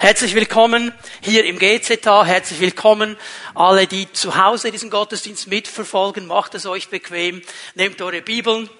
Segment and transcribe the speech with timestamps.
[0.00, 3.16] Herzlich willkommen hier im GZH, herzlich willkommen
[3.56, 6.28] alle, die zu Hause diesen Gottesdienst mitverfolgen.
[6.28, 7.42] Macht es euch bequem,
[7.74, 8.70] nehmt eure Bibeln,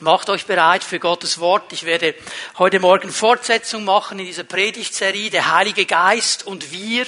[0.00, 1.70] macht euch bereit für Gottes Wort.
[1.74, 2.14] Ich werde
[2.56, 7.04] heute Morgen Fortsetzung machen in dieser Predigtserie, der Heilige Geist und wir.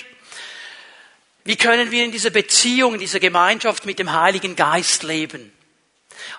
[1.44, 5.50] Wie können wir in dieser Beziehung, in dieser Gemeinschaft mit dem Heiligen Geist leben?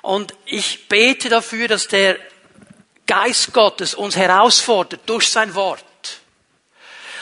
[0.03, 2.19] Und ich bete dafür, dass der
[3.07, 5.83] Geist Gottes uns herausfordert durch sein Wort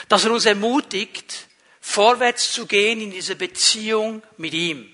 [0.08, 1.48] dass er uns ermutigt,
[1.80, 4.90] vorwärts zu gehen in diese Beziehung mit ihm.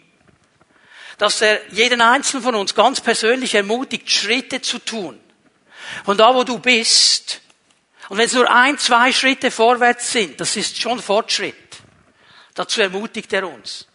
[1.18, 5.20] Dass er jeden einzelnen von uns ganz persönlich ermutigt, Schritte zu tun.
[6.04, 7.40] Von da, wo du bist,
[8.08, 11.54] und wenn es nur ein, zwei Schritte vorwärts sind, das ist schon Fortschritt.
[12.54, 13.86] Dazu ermutigt er uns.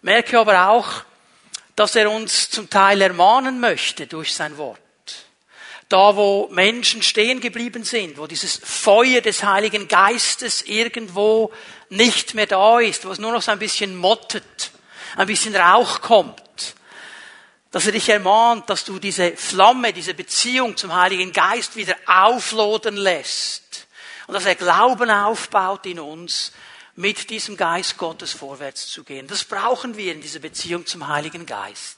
[0.00, 1.04] Merke aber auch,
[1.74, 4.80] dass er uns zum Teil ermahnen möchte durch sein Wort
[5.88, 11.50] da wo Menschen stehen geblieben sind, wo dieses Feuer des Heiligen Geistes irgendwo
[11.88, 14.70] nicht mehr da ist, wo es nur noch so ein bisschen mottet,
[15.16, 16.74] ein bisschen Rauch kommt,
[17.70, 22.96] dass er dich ermahnt, dass du diese Flamme, diese Beziehung zum Heiligen Geist wieder auflodern
[22.96, 23.86] lässt
[24.26, 26.52] und dass er Glauben aufbaut in uns,
[26.96, 29.28] mit diesem Geist Gottes vorwärts zu gehen.
[29.28, 31.97] Das brauchen wir in dieser Beziehung zum Heiligen Geist.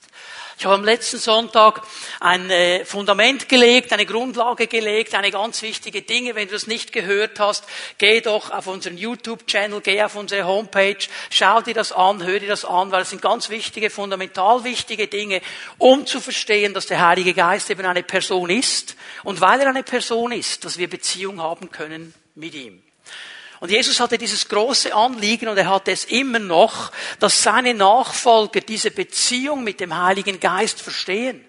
[0.61, 1.81] Ich habe am letzten Sonntag
[2.21, 6.35] ein äh, Fundament gelegt, eine Grundlage gelegt, eine ganz wichtige Dinge.
[6.35, 7.65] Wenn du das nicht gehört hast,
[7.97, 10.99] geh doch auf unseren YouTube-Channel, geh auf unsere Homepage,
[11.31, 15.07] schau dir das an, hör dir das an, weil es sind ganz wichtige, fundamental wichtige
[15.07, 15.41] Dinge,
[15.79, 19.83] um zu verstehen, dass der Heilige Geist eben eine Person ist und weil er eine
[19.83, 22.83] Person ist, dass wir Beziehung haben können mit ihm.
[23.61, 28.63] Und Jesus hatte dieses große Anliegen und er hatte es immer noch, dass seine Nachfolger
[28.63, 31.45] diese Beziehung mit dem Heiligen Geist verstehen.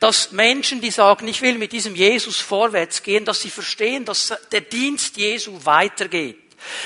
[0.00, 4.34] Dass Menschen, die sagen, ich will mit diesem Jesus vorwärts gehen, dass sie verstehen, dass
[4.52, 6.38] der Dienst Jesu weitergeht.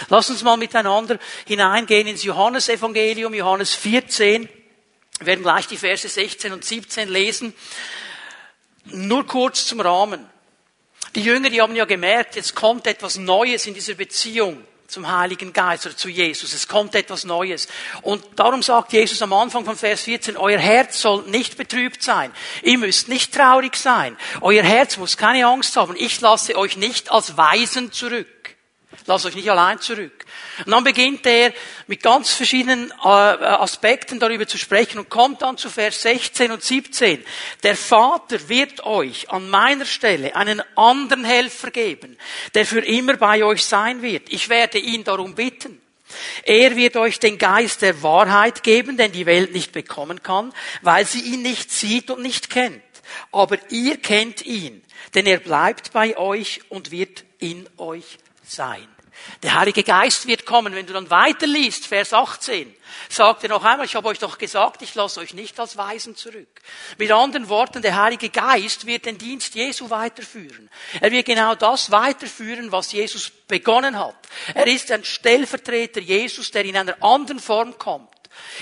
[0.09, 4.49] Lass uns mal miteinander hineingehen ins Johannesevangelium, Johannes 14.
[5.19, 7.55] Wir werden gleich die Verse 16 und 17 lesen.
[8.87, 10.29] Nur kurz zum Rahmen.
[11.15, 15.53] Die Jünger, die haben ja gemerkt, jetzt kommt etwas Neues in dieser Beziehung zum Heiligen
[15.53, 16.53] Geist oder zu Jesus.
[16.53, 17.69] Es kommt etwas Neues.
[18.03, 22.33] Und darum sagt Jesus am Anfang von Vers 14, euer Herz soll nicht betrübt sein.
[22.63, 24.17] Ihr müsst nicht traurig sein.
[24.41, 25.95] Euer Herz muss keine Angst haben.
[25.97, 28.27] Ich lasse euch nicht als Weisen zurück.
[29.07, 30.25] Lasst euch nicht allein zurück.
[30.65, 31.53] Und dann beginnt er
[31.87, 36.63] mit ganz verschiedenen äh, Aspekten darüber zu sprechen und kommt dann zu Vers 16 und
[36.63, 37.23] 17.
[37.63, 42.17] Der Vater wird euch an meiner Stelle einen anderen Helfer geben,
[42.55, 44.33] der für immer bei euch sein wird.
[44.33, 45.83] Ich werde ihn darum bitten.
[46.45, 51.07] Er wird euch den Geist der Wahrheit geben, den die Welt nicht bekommen kann, weil
[51.07, 52.83] sie ihn nicht sieht und nicht kennt.
[53.33, 54.83] Aber ihr kennt ihn,
[55.15, 58.94] denn er bleibt bei euch und wird in euch sein.
[59.43, 60.75] Der Heilige Geist wird kommen.
[60.75, 62.75] Wenn du dann weiterliest, Vers 18,
[63.09, 66.17] sagt er noch einmal, ich habe euch doch gesagt, ich lasse euch nicht als Weisen
[66.17, 66.61] zurück.
[66.99, 70.71] Mit anderen Worten, der Heilige Geist wird den Dienst Jesu weiterführen.
[71.01, 74.17] Er wird genau das weiterführen, was Jesus begonnen hat.
[74.55, 78.14] Er ist ein Stellvertreter Jesus, der in einer anderen Form kommt.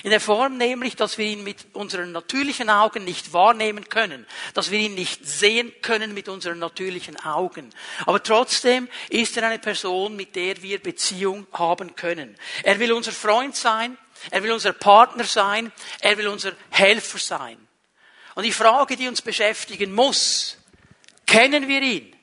[0.02, 4.70] In der Form nämlich, dass wir ihn mit unseren natürlichen Augen nicht wahrnehmen können, dass
[4.70, 7.70] wir ihn nicht sehen können mit unseren natürlichen Augen.
[8.06, 12.36] Aber trotzdem ist er eine Person, mit der wir Beziehung haben können.
[12.62, 13.98] Er will unser Freund sein,
[14.30, 17.58] er will unser Partner sein, er will unser Helfer sein.
[18.34, 20.56] Und die Frage, die uns beschäftigen muss,
[21.26, 22.16] kennen wir ihn?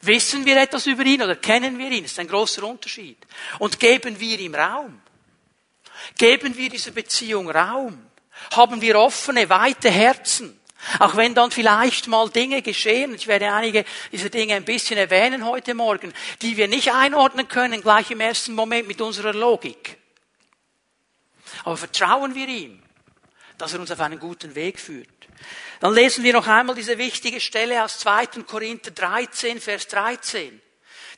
[0.00, 2.02] Wissen wir etwas über ihn oder kennen wir ihn?
[2.02, 3.18] Das ist ein großer Unterschied.
[3.58, 5.00] Und geben wir ihm Raum?
[6.18, 8.06] Geben wir dieser Beziehung Raum?
[8.52, 10.60] Haben wir offene, weite Herzen?
[10.98, 15.46] Auch wenn dann vielleicht mal Dinge geschehen, ich werde einige dieser Dinge ein bisschen erwähnen
[15.46, 16.12] heute Morgen,
[16.42, 19.96] die wir nicht einordnen können, gleich im ersten Moment mit unserer Logik.
[21.64, 22.82] Aber vertrauen wir ihm,
[23.56, 25.08] dass er uns auf einen guten Weg führt.
[25.80, 28.26] Dann lesen wir noch einmal diese wichtige Stelle aus 2.
[28.46, 30.60] Korinther 13, Vers 13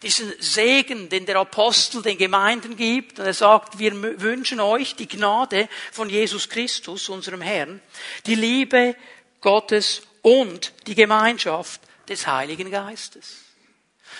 [0.03, 3.19] diesen Segen, den der Apostel den Gemeinden gibt.
[3.19, 7.81] Und er sagt, wir wünschen euch die Gnade von Jesus Christus, unserem Herrn,
[8.27, 8.97] die Liebe
[9.41, 13.37] Gottes und die Gemeinschaft des Heiligen Geistes.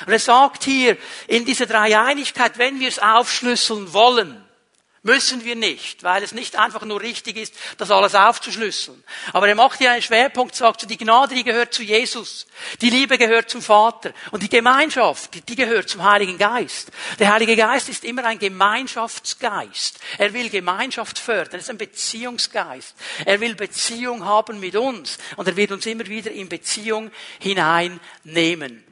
[0.07, 0.97] Und er sagt hier
[1.27, 4.46] in dieser Dreieinigkeit, wenn wir es aufschlüsseln wollen,
[5.07, 9.05] Müssen wir nicht, weil es nicht einfach nur richtig ist, das alles aufzuschlüsseln.
[9.33, 12.49] Aber er macht hier einen Schwerpunkt, sagt, die Gnade, die gehört zu Jesus.
[12.81, 14.13] Die Liebe gehört zum Vater.
[14.33, 16.91] Und die Gemeinschaft, die gehört zum Heiligen Geist.
[17.21, 20.01] Der Heilige Geist ist immer ein Gemeinschaftsgeist.
[20.19, 21.53] Er will Gemeinschaft fördern.
[21.53, 22.97] Er ist ein Beziehungsgeist.
[23.25, 25.19] Er will Beziehung haben mit uns.
[25.37, 28.86] Und er wird uns immer wieder in Beziehung hineinnehmen.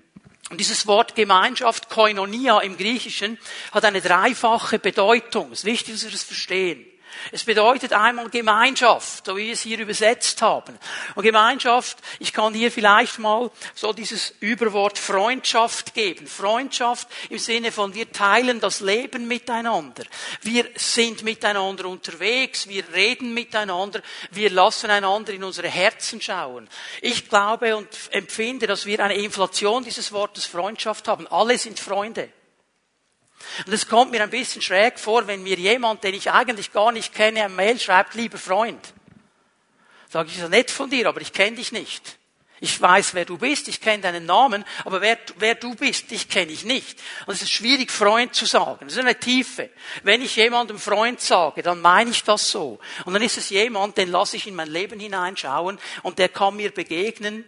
[0.55, 3.39] Und dieses Wort Gemeinschaft, Koinonia im Griechischen,
[3.73, 5.51] hat eine dreifache Bedeutung.
[5.51, 6.87] Es ist wichtig, dass wir das verstehen.
[7.33, 10.79] Es bedeutet einmal Gemeinschaft, so wie wir es hier übersetzt haben.
[11.15, 16.27] Und Gemeinschaft, ich kann hier vielleicht mal so dieses Überwort Freundschaft geben.
[16.27, 20.05] Freundschaft im Sinne von wir teilen das Leben miteinander.
[20.43, 26.69] Wir sind miteinander unterwegs, wir reden miteinander, wir lassen einander in unsere Herzen schauen.
[27.01, 31.27] Ich glaube und empfinde, dass wir eine Inflation dieses Wortes Freundschaft haben.
[31.29, 32.29] Alle sind Freunde.
[33.67, 36.93] Und es kommt mir ein bisschen schräg vor, wenn mir jemand, den ich eigentlich gar
[36.93, 38.95] nicht kenne, ein Mail schreibt, lieber Freund.
[40.09, 42.19] Sage ich, ist ja nett von dir, aber ich kenne dich nicht.
[42.61, 46.29] Ich weiß, wer du bist, ich kenne deinen Namen, aber wer, wer du bist, dich
[46.29, 46.99] kenne ich nicht.
[47.27, 48.87] Und es ist schwierig, Freund zu sagen.
[48.87, 49.71] Das ist eine Tiefe.
[50.03, 52.79] Wenn ich jemandem Freund sage, dann meine ich das so.
[53.05, 56.57] Und dann ist es jemand, den lasse ich in mein Leben hineinschauen und der kann
[56.57, 57.45] mir begegnen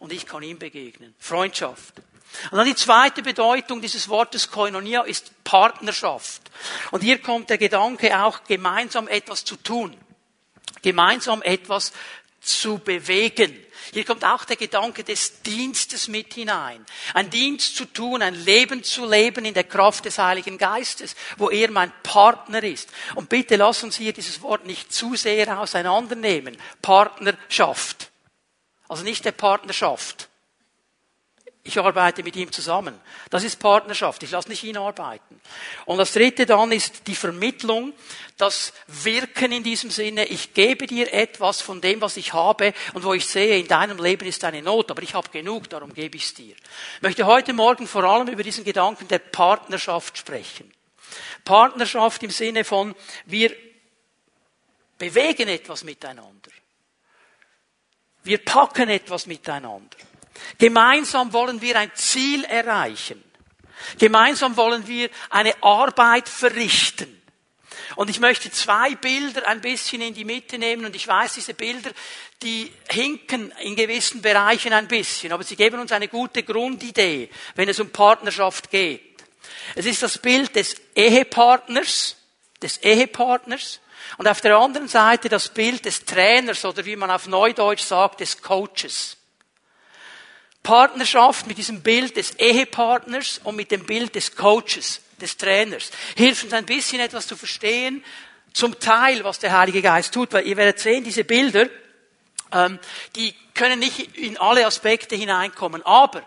[0.00, 1.14] und ich kann ihm begegnen.
[1.18, 1.94] Freundschaft.
[2.50, 6.42] Und dann die zweite Bedeutung dieses Wortes Koinonia ist Partnerschaft.
[6.90, 9.96] Und hier kommt der Gedanke auch, gemeinsam etwas zu tun.
[10.82, 11.92] Gemeinsam etwas
[12.40, 13.58] zu bewegen.
[13.92, 16.84] Hier kommt auch der Gedanke des Dienstes mit hinein.
[17.14, 21.50] Ein Dienst zu tun, ein Leben zu leben in der Kraft des Heiligen Geistes, wo
[21.50, 22.90] er mein Partner ist.
[23.14, 26.56] Und bitte lass uns hier dieses Wort nicht zu sehr auseinandernehmen.
[26.82, 28.10] Partnerschaft.
[28.88, 30.28] Also nicht der Partnerschaft
[31.66, 33.00] ich arbeite mit ihm zusammen.
[33.30, 34.22] Das ist Partnerschaft.
[34.22, 35.40] Ich lasse nicht ihn arbeiten.
[35.86, 37.94] Und das dritte dann ist die Vermittlung,
[38.36, 40.26] das Wirken in diesem Sinne.
[40.26, 43.96] Ich gebe dir etwas von dem, was ich habe und wo ich sehe, in deinem
[43.96, 46.54] Leben ist eine Not, aber ich habe genug, darum gebe ich es dir.
[46.96, 50.70] Ich möchte heute Morgen vor allem über diesen Gedanken der Partnerschaft sprechen.
[51.46, 52.94] Partnerschaft im Sinne von,
[53.24, 53.56] wir
[54.98, 56.50] bewegen etwas miteinander.
[58.22, 59.96] Wir packen etwas miteinander.
[60.58, 63.22] Gemeinsam wollen wir ein Ziel erreichen.
[63.98, 67.22] Gemeinsam wollen wir eine Arbeit verrichten.
[67.96, 71.54] Und ich möchte zwei Bilder ein bisschen in die Mitte nehmen und ich weiß, diese
[71.54, 71.90] Bilder,
[72.42, 77.68] die hinken in gewissen Bereichen ein bisschen, aber sie geben uns eine gute Grundidee, wenn
[77.68, 79.22] es um Partnerschaft geht.
[79.74, 82.16] Es ist das Bild des Ehepartners,
[82.60, 83.80] des Ehepartners
[84.18, 88.20] und auf der anderen Seite das Bild des Trainers oder wie man auf Neudeutsch sagt,
[88.20, 89.16] des Coaches.
[90.64, 95.92] Partnerschaft mit diesem Bild des Ehepartners und mit dem Bild des Coaches, des Trainers.
[96.16, 98.02] Hilft uns ein bisschen etwas zu verstehen,
[98.52, 101.68] zum Teil, was der Heilige Geist tut, weil ihr werdet sehen, diese Bilder,
[102.52, 102.78] ähm,
[103.14, 106.22] die können nicht in alle Aspekte hineinkommen, aber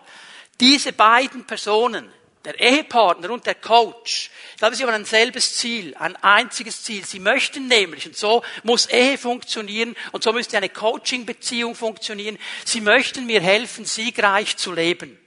[0.60, 2.10] diese beiden Personen,
[2.44, 7.04] der Ehepartner und der Coach, ich glaube, sie haben ein selbes Ziel, ein einziges Ziel.
[7.04, 12.80] Sie möchten nämlich, und so muss Ehe funktionieren, und so müsste eine Coaching-Beziehung funktionieren, sie
[12.80, 15.18] möchten mir helfen, siegreich zu leben.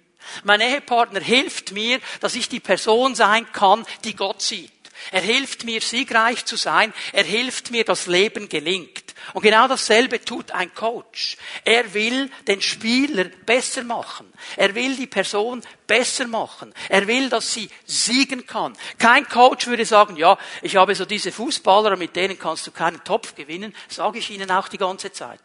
[0.44, 4.72] Mein Ehepartner hilft mir, dass ich die Person sein kann, die Gott sieht.
[5.12, 6.94] Er hilft mir, siegreich zu sein.
[7.12, 9.11] Er hilft mir, dass Leben gelingt.
[9.34, 11.38] Und genau dasselbe tut ein Coach.
[11.64, 14.32] Er will den Spieler besser machen.
[14.58, 16.74] Er will die Person besser machen.
[16.90, 18.78] Er will, dass sie siegen kann.
[18.98, 23.04] Kein Coach würde sagen, ja, ich habe so diese Fußballer, mit denen kannst du keinen
[23.04, 23.76] Topf gewinnen.
[23.88, 25.42] Sage ich ihnen auch die ganze Zeit.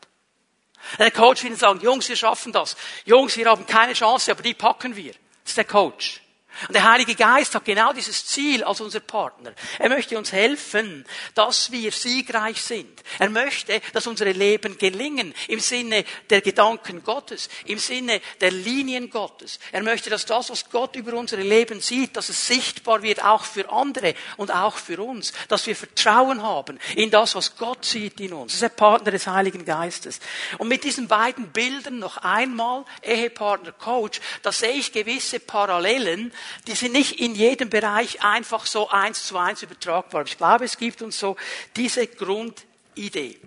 [0.99, 2.77] Der Coach ihnen sagen, Jungs, wir schaffen das.
[3.05, 5.13] Jungs, wir haben keine Chance, aber die packen wir.
[5.13, 6.21] Das ist der Coach.
[6.69, 9.53] Und der Heilige Geist hat genau dieses Ziel als unser Partner.
[9.79, 13.03] Er möchte uns helfen, dass wir siegreich sind.
[13.19, 19.11] Er möchte, dass unsere Leben gelingen im Sinne der Gedanken Gottes, im Sinne der Linien
[19.11, 19.59] Gottes.
[19.73, 23.45] Er möchte, dass das, was Gott über unsere Leben sieht, dass es sichtbar wird auch
[23.45, 28.21] für andere und auch für uns, dass wir Vertrauen haben in das, was Gott sieht
[28.21, 28.53] in uns.
[28.53, 30.21] Das ist der Partner des Heiligen Geistes.
[30.59, 36.33] Und mit diesen beiden Bildern noch einmal, Ehepartner, Coach, da sehe ich gewisse Parallelen
[36.67, 40.25] die sind nicht in jedem Bereich einfach so eins zu eins übertragbar.
[40.25, 41.37] Ich glaube, es gibt uns so
[41.77, 43.39] diese Grundidee.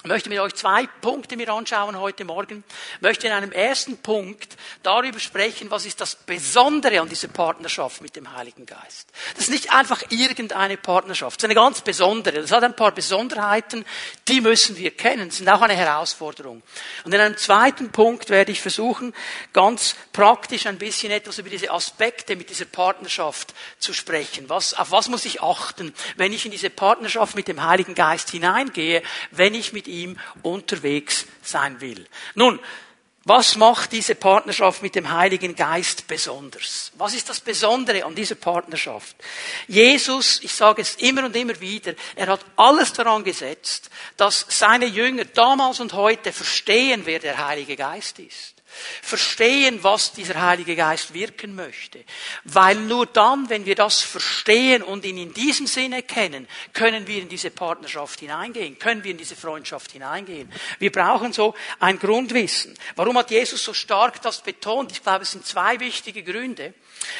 [0.00, 2.62] Ich möchte mit euch zwei Punkte mir anschauen heute Morgen.
[2.96, 8.00] Ich möchte in einem ersten Punkt darüber sprechen, was ist das Besondere an dieser Partnerschaft
[8.00, 9.08] mit dem Heiligen Geist.
[9.34, 12.40] Das ist nicht einfach irgendeine Partnerschaft, es ist eine ganz besondere.
[12.40, 13.84] Das hat ein paar Besonderheiten,
[14.28, 16.62] die müssen wir kennen, das sind auch eine Herausforderung.
[17.04, 19.12] Und in einem zweiten Punkt werde ich versuchen,
[19.52, 24.48] ganz praktisch ein bisschen etwas über diese Aspekte mit dieser Partnerschaft zu sprechen.
[24.48, 28.30] Was, auf was muss ich achten, wenn ich in diese Partnerschaft mit dem Heiligen Geist
[28.30, 29.02] hineingehe,
[29.32, 32.06] wenn ich mit ihm unterwegs sein will.
[32.34, 32.60] Nun,
[33.28, 36.92] was macht diese Partnerschaft mit dem Heiligen Geist besonders?
[36.96, 39.16] Was ist das Besondere an dieser Partnerschaft?
[39.66, 44.86] Jesus, ich sage es immer und immer wieder, er hat alles daran gesetzt, dass seine
[44.86, 48.57] Jünger damals und heute verstehen, wer der Heilige Geist ist.
[49.02, 52.04] Verstehen, was dieser Heilige Geist wirken möchte.
[52.44, 57.22] Weil nur dann, wenn wir das verstehen und ihn in diesem Sinne kennen, können wir
[57.22, 60.52] in diese Partnerschaft hineingehen, können wir in diese Freundschaft hineingehen.
[60.78, 62.74] Wir brauchen so ein Grundwissen.
[62.96, 64.92] Warum hat Jesus so stark das betont?
[64.92, 66.74] Ich glaube, es sind zwei wichtige Gründe.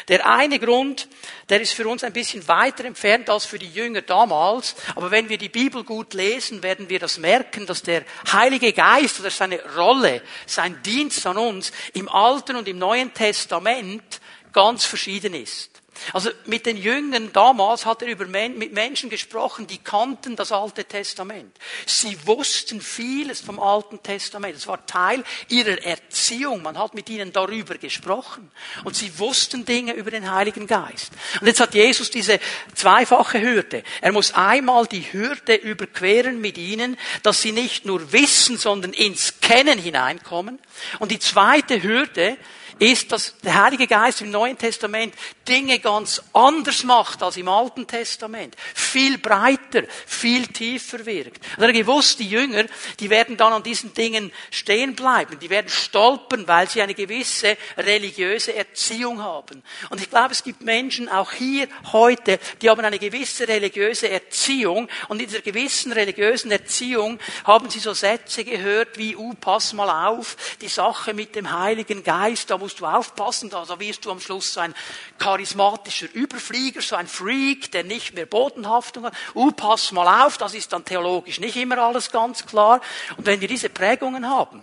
[0.08, 1.08] Der eine Grund,
[1.48, 5.28] der ist für uns ein bisschen weiter entfernt als für die Jünger damals, aber wenn
[5.28, 9.60] wir die Bibel gut lesen, werden wir das merken, dass der Heilige Geist oder seine
[9.76, 14.20] Rolle, sein Dienst an uns im Alten und im Neuen Testament
[14.52, 15.77] ganz verschieden ist.
[16.12, 20.84] Also mit den Jüngern damals hat er über mit Menschen gesprochen, die kannten das Alte
[20.84, 21.56] Testament.
[21.86, 24.56] Sie wussten vieles vom Alten Testament.
[24.56, 26.62] Es war Teil ihrer Erziehung.
[26.62, 28.50] Man hat mit ihnen darüber gesprochen.
[28.84, 31.12] Und sie wussten Dinge über den Heiligen Geist.
[31.40, 32.40] Und jetzt hat Jesus diese
[32.74, 33.82] zweifache Hürde.
[34.00, 39.40] Er muss einmal die Hürde überqueren mit ihnen, dass sie nicht nur wissen, sondern ins
[39.40, 40.58] Kennen hineinkommen.
[40.98, 42.36] Und die zweite Hürde
[42.78, 45.14] ist, dass der Heilige Geist im Neuen Testament
[45.48, 48.54] Dinge ganz anders macht als im Alten Testament.
[48.74, 51.44] Viel breiter, viel tiefer wirkt.
[51.56, 52.64] Und er gewusst, die Jünger,
[53.00, 55.38] die werden dann an diesen Dingen stehen bleiben.
[55.38, 59.62] Die werden stolpern, weil sie eine gewisse religiöse Erziehung haben.
[59.90, 64.88] Und ich glaube, es gibt Menschen auch hier heute, die haben eine gewisse religiöse Erziehung.
[65.08, 70.08] Und in dieser gewissen religiösen Erziehung haben sie so Sätze gehört wie, uh, pass mal
[70.08, 74.20] auf, die Sache mit dem Heiligen Geist, da musst du aufpassen, da wirst du am
[74.20, 74.74] Schluss so ein
[75.16, 79.14] charismatischer Überflieger, so ein Freak, der nicht mehr Bodenhaftung hat.
[79.34, 82.82] Uh, pass mal auf, das ist dann theologisch nicht immer alles ganz klar.
[83.16, 84.62] Und wenn wir diese Prägungen haben,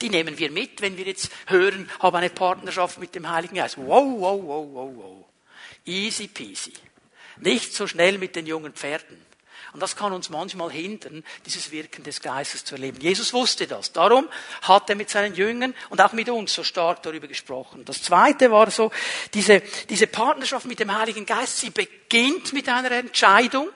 [0.00, 3.78] die nehmen wir mit, wenn wir jetzt hören, haben eine Partnerschaft mit dem Heiligen Geist.
[3.78, 5.24] Wow, wow, wow, wow, wow.
[5.84, 6.72] Easy peasy.
[7.40, 9.20] Nicht so schnell mit den jungen Pferden.
[9.72, 13.00] Und das kann uns manchmal hindern, dieses Wirken des Geistes zu erleben.
[13.00, 13.92] Jesus wusste das.
[13.92, 14.28] Darum
[14.62, 17.84] hat er mit seinen Jüngern und auch mit uns so stark darüber gesprochen.
[17.84, 18.90] Das zweite war so,
[19.32, 23.68] diese, diese Partnerschaft mit dem Heiligen Geist, sie beginnt mit einer Entscheidung,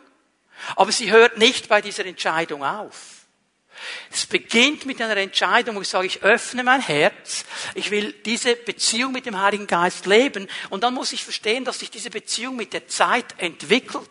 [0.77, 3.19] aber sie hört nicht bei dieser Entscheidung auf.
[4.11, 8.57] Es beginnt mit einer Entscheidung, wo ich sage, ich öffne mein Herz, ich will diese
[8.57, 12.57] Beziehung mit dem Heiligen Geist leben und dann muss ich verstehen, dass sich diese Beziehung
[12.57, 14.09] mit der Zeit entwickelt.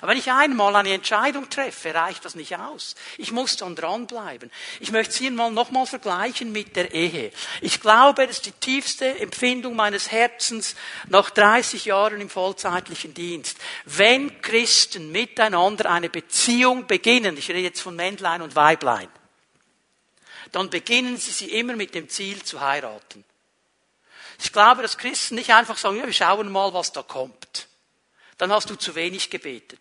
[0.00, 2.94] Aber wenn ich einmal eine Entscheidung treffe, reicht das nicht aus.
[3.18, 4.50] Ich muss dann dranbleiben.
[4.80, 7.30] Ich möchte es hier mal nochmal vergleichen mit der Ehe.
[7.60, 10.74] Ich glaube, das ist die tiefste Empfindung meines Herzens
[11.08, 13.58] nach 30 Jahren im vollzeitlichen Dienst.
[13.84, 19.08] Wenn Christen miteinander eine Beziehung beginnen, ich rede jetzt von Männlein und Weiblein,
[20.52, 23.24] dann beginnen sie sie immer mit dem Ziel zu heiraten.
[24.42, 27.69] Ich glaube, dass Christen nicht einfach sagen, ja, wir schauen mal, was da kommt
[28.40, 29.80] dann hast du zu wenig gebetet.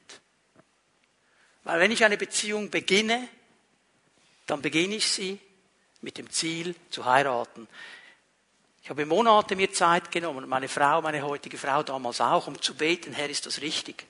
[1.64, 3.26] Weil wenn ich eine Beziehung beginne,
[4.48, 5.40] dann beginne ich sie
[6.02, 7.70] mit dem Ziel zu heiraten.
[8.84, 12.76] Ich habe Monate mir Zeit genommen, meine Frau, meine heutige Frau damals auch, um zu
[12.76, 14.06] beten, Herr, ist das richtig?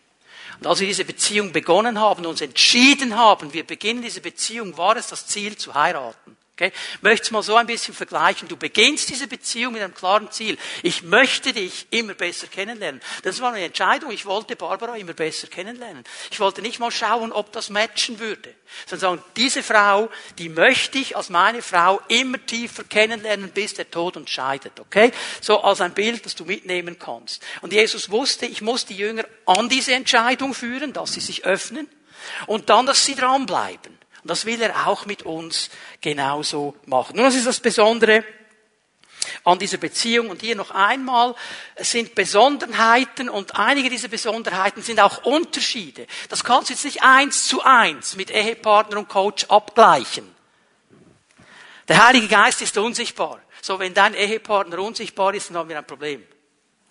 [0.59, 4.95] Und als wir diese Beziehung begonnen haben, uns entschieden haben, wir beginnen diese Beziehung, war
[4.97, 6.37] es das Ziel zu heiraten.
[6.59, 6.73] Okay?
[7.01, 8.49] Möchte es mal so ein bisschen vergleichen.
[8.49, 10.57] Du beginnst diese Beziehung mit einem klaren Ziel.
[10.83, 13.01] Ich möchte dich immer besser kennenlernen.
[13.23, 14.11] Das war eine Entscheidung.
[14.11, 16.03] Ich wollte Barbara immer besser kennenlernen.
[16.31, 18.53] Ich wollte nicht mal schauen, ob das matchen würde.
[18.87, 23.89] Sondern sagen, diese Frau, die möchte ich als meine Frau immer tiefer kennenlernen, bis der
[23.89, 24.77] Tod uns scheidet.
[24.81, 25.13] Okay?
[25.39, 27.41] So als ein Bild, das du mitnehmen kannst.
[27.61, 31.87] Und Jesus wusste, ich muss die Jünger an diese Entscheidung führen, dass sie sich öffnen.
[32.47, 33.98] Und dann, dass sie dranbleiben.
[34.23, 35.69] Und das will er auch mit uns
[36.01, 37.15] genauso machen.
[37.15, 38.23] Nun, das ist das Besondere
[39.43, 40.29] an dieser Beziehung.
[40.29, 41.35] Und hier noch einmal,
[41.75, 46.07] es sind Besonderheiten und einige dieser Besonderheiten sind auch Unterschiede.
[46.29, 50.35] Das kannst du jetzt nicht eins zu eins mit Ehepartner und Coach abgleichen.
[51.87, 53.39] Der Heilige Geist ist unsichtbar.
[53.61, 56.23] So, wenn dein Ehepartner unsichtbar ist, dann haben wir ein Problem.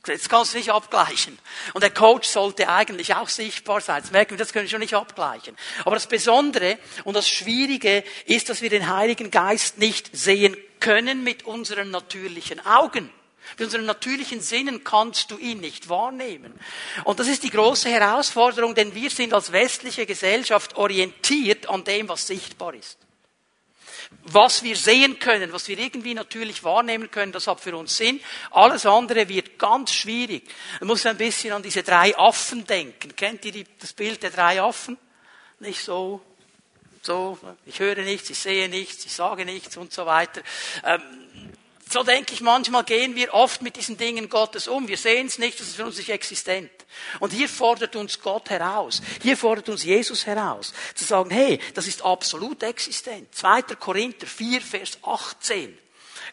[0.07, 1.38] Jetzt kannst du nicht abgleichen.
[1.75, 4.00] Und der Coach sollte eigentlich auch sichtbar sein.
[4.00, 5.57] Das merken wir, das können wir schon nicht abgleichen.
[5.85, 11.25] Aber das Besondere und das Schwierige ist, dass wir den Heiligen Geist nicht sehen können
[11.25, 13.11] mit unseren natürlichen Augen.
[13.59, 16.59] Mit unseren natürlichen Sinnen kannst du ihn nicht wahrnehmen.
[17.05, 22.09] Und das ist die große Herausforderung, denn wir sind als westliche Gesellschaft orientiert an dem,
[22.09, 22.99] was sichtbar ist
[24.25, 28.21] was wir sehen können, was wir irgendwie natürlich wahrnehmen können, das hat für uns Sinn.
[28.50, 30.49] Alles andere wird ganz schwierig.
[30.81, 33.15] Man muss ein bisschen an diese drei Affen denken.
[33.17, 34.99] Kennt ihr das Bild der drei Affen?
[35.61, 36.21] Nicht so,
[37.03, 40.43] so, ich höre nichts, ich sehe nichts, ich sage nichts und so weiter.
[40.85, 41.00] Ähm,
[41.90, 44.88] so denke ich, manchmal gehen wir oft mit diesen Dingen Gottes um.
[44.88, 46.71] Wir sehen es nicht, das ist für uns nicht existent.
[47.21, 49.00] Und hier fordert uns Gott heraus.
[49.23, 50.73] Hier fordert uns Jesus heraus.
[50.95, 53.35] Zu sagen, hey, das ist absolut existent.
[53.35, 53.62] 2.
[53.78, 55.76] Korinther 4, Vers 18.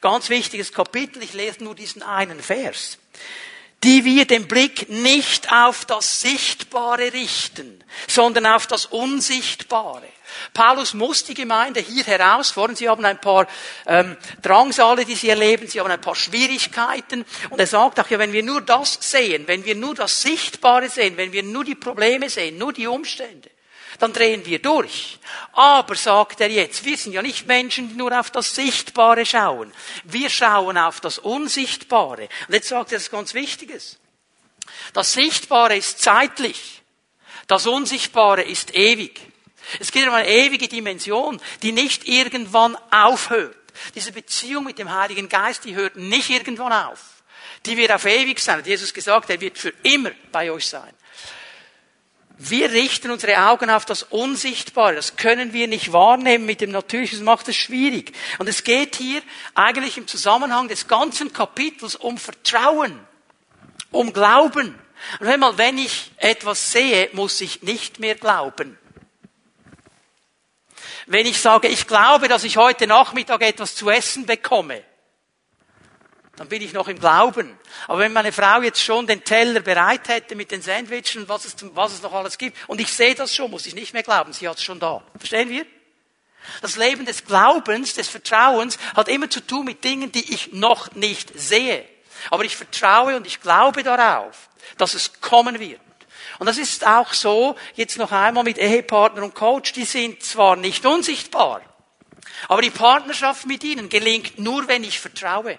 [0.01, 2.97] Ganz wichtiges Kapitel, ich lese nur diesen einen Vers
[3.85, 10.07] die wir den Blick nicht auf das Sichtbare richten, sondern auf das Unsichtbare.
[10.53, 12.75] Paulus muss die Gemeinde hier herausfordern.
[12.75, 13.47] Sie haben ein paar
[13.85, 15.67] ähm, Drangsale, die sie erleben.
[15.67, 17.25] Sie haben ein paar Schwierigkeiten.
[17.49, 20.89] Und er sagt auch, ja, wenn wir nur das sehen, wenn wir nur das Sichtbare
[20.89, 23.49] sehen, wenn wir nur die Probleme sehen, nur die Umstände,
[23.99, 25.19] dann drehen wir durch.
[25.53, 29.73] Aber, sagt er jetzt, wir sind ja nicht Menschen, die nur auf das Sichtbare schauen.
[30.03, 32.27] Wir schauen auf das Unsichtbare.
[32.47, 33.97] Und jetzt sagt er etwas ganz Wichtiges.
[34.93, 36.81] Das Sichtbare ist zeitlich.
[37.47, 39.21] Das Unsichtbare ist ewig.
[39.79, 43.55] Es geht um eine ewige Dimension, die nicht irgendwann aufhört.
[43.93, 46.99] Diese Beziehung mit dem Heiligen Geist, die hört nicht irgendwann auf.
[47.65, 48.59] Die wird auf ewig sein.
[48.59, 50.93] Hat Jesus gesagt, er wird für immer bei euch sein.
[52.37, 54.95] Wir richten unsere Augen auf das Unsichtbare.
[54.95, 57.19] Das können wir nicht wahrnehmen mit dem Natürlichen.
[57.19, 58.11] Das macht es schwierig.
[58.39, 59.21] Und es geht hier
[59.53, 62.99] eigentlich im Zusammenhang des ganzen Kapitels um Vertrauen,
[63.91, 64.75] um Glauben.
[65.19, 68.77] Und wenn ich etwas sehe, muss ich nicht mehr glauben.
[71.07, 74.83] Wenn ich sage, ich glaube, dass ich heute Nachmittag etwas zu essen bekomme,
[76.35, 77.57] dann bin ich noch im Glauben.
[77.87, 81.55] Aber wenn meine Frau jetzt schon den Teller bereit hätte mit den Sandwichen was es,
[81.73, 84.33] was es noch alles gibt, und ich sehe das schon, muss ich nicht mehr glauben,
[84.33, 85.01] sie hat es schon da.
[85.17, 85.65] Verstehen wir?
[86.61, 90.93] Das Leben des Glaubens, des Vertrauens hat immer zu tun mit Dingen, die ich noch
[90.93, 91.85] nicht sehe.
[92.29, 95.79] Aber ich vertraue und ich glaube darauf, dass es kommen wird.
[96.39, 100.55] Und das ist auch so, jetzt noch einmal mit Ehepartner und Coach, die sind zwar
[100.55, 101.61] nicht unsichtbar,
[102.47, 105.57] aber die Partnerschaft mit ihnen gelingt nur, wenn ich vertraue.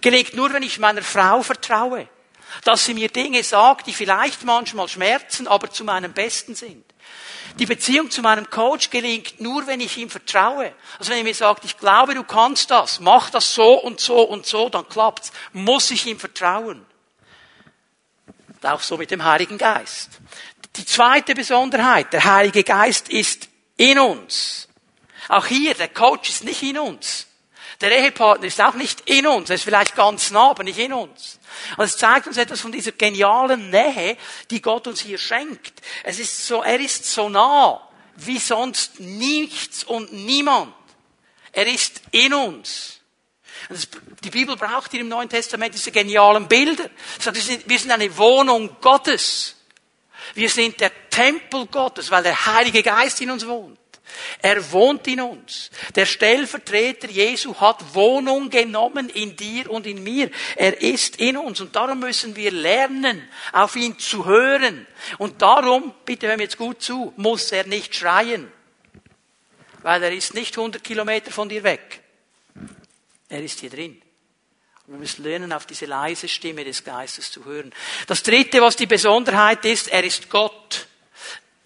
[0.00, 2.08] Gelingt nur, wenn ich meiner Frau vertraue.
[2.62, 6.84] Dass sie mir Dinge sagt, die vielleicht manchmal schmerzen, aber zu meinem Besten sind.
[7.58, 10.72] Die Beziehung zu meinem Coach gelingt nur, wenn ich ihm vertraue.
[10.98, 14.22] Also wenn er mir sagt, ich glaube, du kannst das, mach das so und so
[14.22, 15.32] und so, dann klappt's.
[15.52, 16.84] Muss ich ihm vertrauen.
[18.64, 20.10] Auch so mit dem Heiligen Geist.
[20.76, 24.68] Die zweite Besonderheit, der Heilige Geist ist in uns.
[25.28, 27.26] Auch hier, der Coach ist nicht in uns.
[27.80, 29.50] Der Ehepartner ist auch nicht in uns.
[29.50, 31.38] Er ist vielleicht ganz nah, aber nicht in uns.
[31.76, 34.16] Und es zeigt uns etwas von dieser genialen Nähe,
[34.50, 35.82] die Gott uns hier schenkt.
[36.02, 37.80] Es ist so, er ist so nah
[38.16, 40.72] wie sonst nichts und niemand.
[41.52, 43.00] Er ist in uns.
[44.22, 46.90] Die Bibel braucht hier im Neuen Testament diese genialen Bilder.
[47.66, 49.56] Wir sind eine Wohnung Gottes.
[50.34, 53.78] Wir sind der Tempel Gottes, weil der Heilige Geist in uns wohnt.
[54.42, 55.70] Er wohnt in uns.
[55.94, 60.30] Der Stellvertreter Jesu hat Wohnung genommen in dir und in mir.
[60.56, 64.86] Er ist in uns und darum müssen wir lernen, auf ihn zu hören.
[65.18, 68.52] Und darum, bitte hör mir jetzt gut zu, muss er nicht schreien.
[69.82, 72.03] Weil er ist nicht 100 Kilometer von dir weg.
[73.28, 74.00] Er ist hier drin.
[74.86, 77.72] Wir müssen lernen, auf diese leise Stimme des Geistes zu hören.
[78.06, 80.86] Das dritte, was die Besonderheit ist, er ist Gott.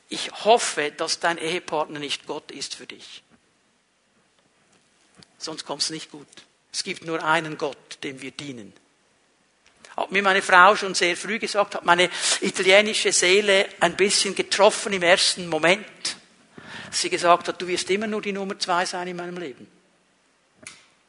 [0.09, 3.23] Ich hoffe, dass dein Ehepartner nicht Gott ist für dich.
[5.37, 6.29] Sonst kommt es nicht gut.
[6.73, 8.73] Es gibt nur einen Gott, dem wir dienen.
[9.97, 12.09] Hat mir meine Frau schon sehr früh gesagt, hat meine
[12.41, 16.17] italienische Seele ein bisschen getroffen im ersten Moment.
[16.93, 19.78] Sie gesagt hat, du wirst immer nur die Nummer zwei sein in meinem Leben.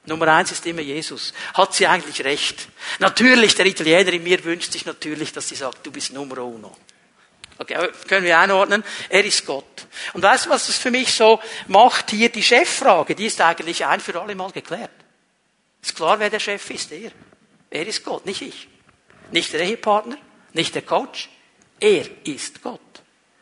[0.05, 1.33] Nummer eins ist immer Jesus.
[1.53, 2.67] Hat sie eigentlich recht?
[2.99, 6.75] Natürlich, der Italiener in mir wünscht sich natürlich, dass sie sagt, du bist Nummer uno.
[7.57, 8.83] Okay, können wir einordnen.
[9.09, 9.85] Er ist Gott.
[10.13, 12.29] Und weißt du, was das für mich so macht hier?
[12.29, 14.91] Die Cheffrage, die ist eigentlich ein für alle Mal geklärt.
[15.81, 16.91] Ist klar, wer der Chef ist?
[16.93, 17.11] Er.
[17.69, 18.69] Er ist Gott, nicht ich.
[19.31, 20.17] Nicht der Ehepartner,
[20.53, 21.29] nicht der Coach.
[21.79, 22.79] Er ist Gott.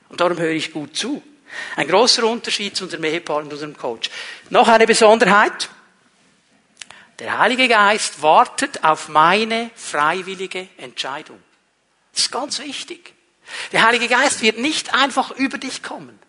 [0.09, 1.21] Und darum höre ich gut zu.
[1.75, 4.09] Ein großer Unterschied zu unserem Ehepartner und unserem Coach.
[4.49, 5.69] Noch eine Besonderheit.
[7.19, 11.41] Der Heilige Geist wartet auf meine freiwillige Entscheidung.
[12.13, 13.13] Das ist ganz wichtig.
[13.71, 16.19] Der Heilige Geist wird nicht einfach über dich kommen.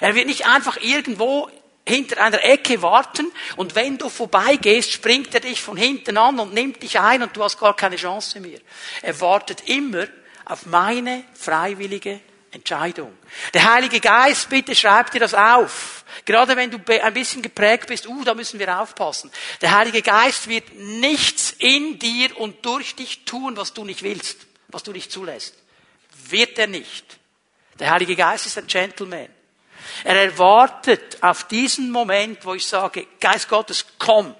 [0.00, 1.50] Er wird nicht einfach irgendwo
[1.86, 6.52] hinter einer Ecke warten und wenn du vorbeigehst, springt er dich von hinten an und
[6.52, 8.60] nimmt dich ein und du hast gar keine Chance mehr.
[9.02, 10.06] Er wartet immer
[10.44, 13.16] auf meine freiwillige Entscheidung.
[13.52, 16.04] Der Heilige Geist, bitte schreib dir das auf.
[16.24, 19.30] Gerade wenn du ein bisschen geprägt bist, uh, da müssen wir aufpassen.
[19.60, 24.46] Der Heilige Geist wird nichts in dir und durch dich tun, was du nicht willst,
[24.68, 25.54] was du nicht zulässt.
[26.28, 27.18] Wird er nicht.
[27.78, 29.28] Der Heilige Geist ist ein Gentleman.
[30.04, 34.34] Er erwartet auf diesen Moment, wo ich sage, Geist Gottes, komm.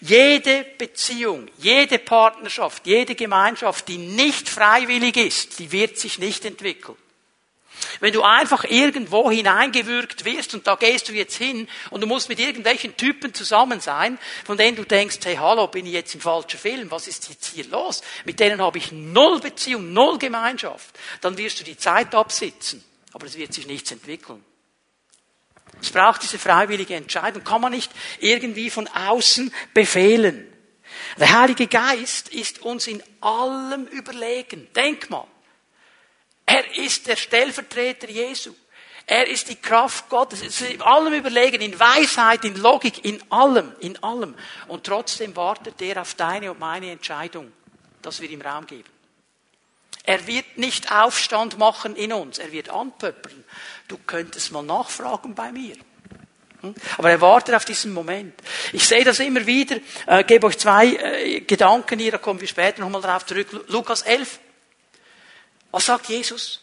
[0.00, 6.96] Jede Beziehung, jede Partnerschaft, jede Gemeinschaft, die nicht freiwillig ist, die wird sich nicht entwickeln.
[8.00, 12.28] Wenn du einfach irgendwo hineingewürgt wirst und da gehst du jetzt hin und du musst
[12.28, 16.20] mit irgendwelchen Typen zusammen sein, von denen du denkst, hey, hallo, bin ich jetzt im
[16.20, 16.90] falschen Film?
[16.90, 18.02] Was ist jetzt hier los?
[18.24, 20.98] Mit denen habe ich null Beziehung, null Gemeinschaft.
[21.20, 22.84] Dann wirst du die Zeit absitzen.
[23.12, 24.44] Aber es wird sich nichts entwickeln.
[25.80, 27.44] Es braucht diese freiwillige Entscheidung.
[27.44, 30.50] Kann man nicht irgendwie von außen befehlen.
[31.18, 34.68] Der Heilige Geist ist uns in allem überlegen.
[34.74, 35.26] Denk mal.
[36.46, 38.54] Er ist der Stellvertreter Jesu.
[39.06, 40.40] Er ist die Kraft Gottes.
[40.40, 44.34] Es ist in allem überlegen, in Weisheit, in Logik, in allem, in allem.
[44.68, 47.52] Und trotzdem wartet er auf deine und meine Entscheidung,
[48.00, 48.88] dass wir ihm Raum geben.
[50.04, 52.38] Er wird nicht Aufstand machen in uns.
[52.38, 53.44] Er wird anpöppeln.
[53.88, 55.76] Du könntest mal nachfragen bei mir.
[56.60, 56.74] Hm?
[56.98, 58.34] Aber er wartet auf diesen Moment.
[58.72, 59.76] Ich sehe das immer wieder.
[60.06, 63.48] Äh, gebe euch zwei äh, Gedanken hier, da kommen wir später nochmal drauf zurück.
[63.68, 64.40] Lukas 11.
[65.74, 66.60] Was sagt Jesus?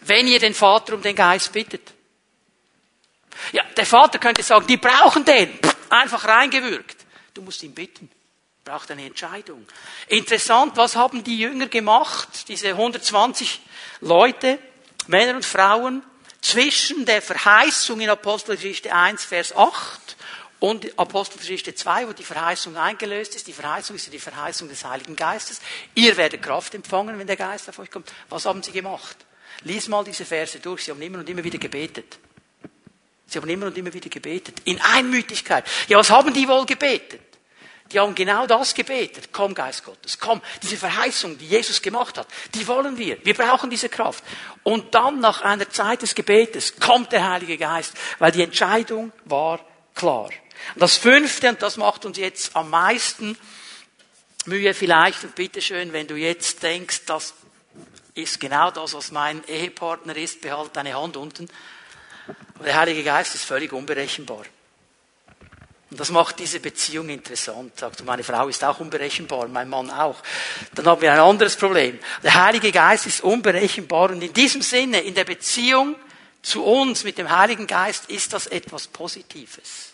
[0.00, 1.92] Wenn ihr den Vater um den Geist bittet.
[3.52, 5.58] Ja, der Vater könnte sagen, die brauchen den.
[5.90, 6.96] Einfach reingewürgt.
[7.34, 8.10] Du musst ihn bitten.
[8.64, 9.66] Braucht eine Entscheidung.
[10.08, 12.48] Interessant, was haben die Jünger gemacht?
[12.48, 13.60] Diese 120
[14.00, 14.58] Leute,
[15.06, 16.02] Männer und Frauen,
[16.40, 20.16] zwischen der Verheißung in Apostelgeschichte 1, Vers 8
[20.62, 23.48] und Apostelgeschichte 2, wo die Verheißung eingelöst ist.
[23.48, 25.60] Die Verheißung ist ja die Verheißung des Heiligen Geistes.
[25.96, 28.12] Ihr werdet Kraft empfangen, wenn der Geist auf euch kommt.
[28.28, 29.16] Was haben sie gemacht?
[29.64, 30.84] Lies mal diese Verse durch.
[30.84, 32.16] Sie haben immer und immer wieder gebetet.
[33.26, 34.62] Sie haben immer und immer wieder gebetet.
[34.62, 35.64] In Einmütigkeit.
[35.88, 37.22] Ja, was haben die wohl gebetet?
[37.90, 39.30] Die haben genau das gebetet.
[39.32, 40.40] Komm, Geist Gottes, komm.
[40.62, 43.18] Diese Verheißung, die Jesus gemacht hat, die wollen wir.
[43.24, 44.22] Wir brauchen diese Kraft.
[44.62, 49.58] Und dann nach einer Zeit des Gebetes kommt der Heilige Geist, weil die Entscheidung war
[49.94, 50.30] klar.
[50.74, 53.36] Und das fünfte, und das macht uns jetzt am meisten
[54.46, 57.34] Mühe vielleicht, und bitteschön, wenn du jetzt denkst, das
[58.14, 61.48] ist genau das, was mein Ehepartner ist, behalt deine Hand unten.
[62.54, 64.44] Aber der Heilige Geist ist völlig unberechenbar.
[65.90, 67.78] Und das macht diese Beziehung interessant.
[67.78, 70.16] Sagt du, meine Frau ist auch unberechenbar, mein Mann auch.
[70.74, 71.98] Dann haben wir ein anderes Problem.
[72.22, 75.96] Der Heilige Geist ist unberechenbar und in diesem Sinne, in der Beziehung
[76.40, 79.91] zu uns mit dem Heiligen Geist ist das etwas Positives.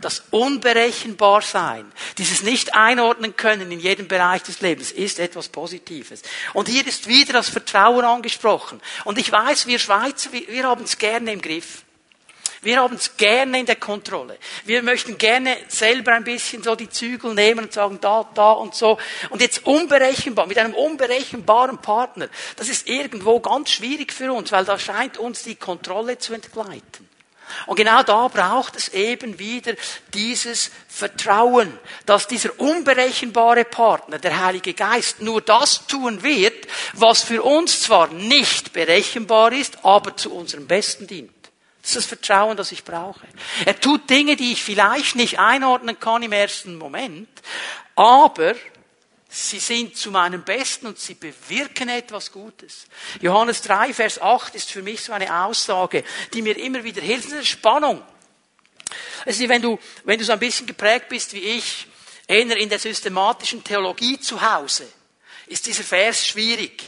[0.00, 6.22] Das Unberechenbarsein, dieses nicht einordnen können in jedem Bereich des Lebens, ist etwas Positives.
[6.54, 8.80] Und hier ist wieder das Vertrauen angesprochen.
[9.04, 11.84] Und ich weiß, wir Schweizer, wir, wir haben es gerne im Griff.
[12.62, 14.38] Wir haben es gerne in der Kontrolle.
[14.64, 18.76] Wir möchten gerne selber ein bisschen so die Zügel nehmen und sagen, da, da und
[18.76, 18.98] so.
[19.30, 24.64] Und jetzt unberechenbar, mit einem unberechenbaren Partner, das ist irgendwo ganz schwierig für uns, weil
[24.64, 27.11] da scheint uns die Kontrolle zu entgleiten.
[27.66, 29.74] Und genau da braucht es eben wieder
[30.14, 37.42] dieses Vertrauen, dass dieser unberechenbare Partner, der Heilige Geist, nur das tun wird, was für
[37.42, 41.32] uns zwar nicht berechenbar ist, aber zu unserem Besten dient.
[41.82, 43.26] Das ist das Vertrauen, das ich brauche.
[43.64, 47.28] Er tut Dinge, die ich vielleicht nicht einordnen kann im ersten Moment,
[47.96, 48.54] aber
[49.32, 52.86] sie sind zu meinem Besten und sie bewirken etwas Gutes.
[53.20, 57.24] Johannes 3, Vers 8 ist für mich so eine Aussage, die mir immer wieder hilft.
[57.24, 58.02] Das ist eine Spannung.
[59.24, 61.86] Ist, wenn du, wenn du so ein bisschen geprägt bist wie ich,
[62.26, 64.86] eher in der systematischen Theologie zu Hause,
[65.46, 66.82] ist dieser Vers schwierig.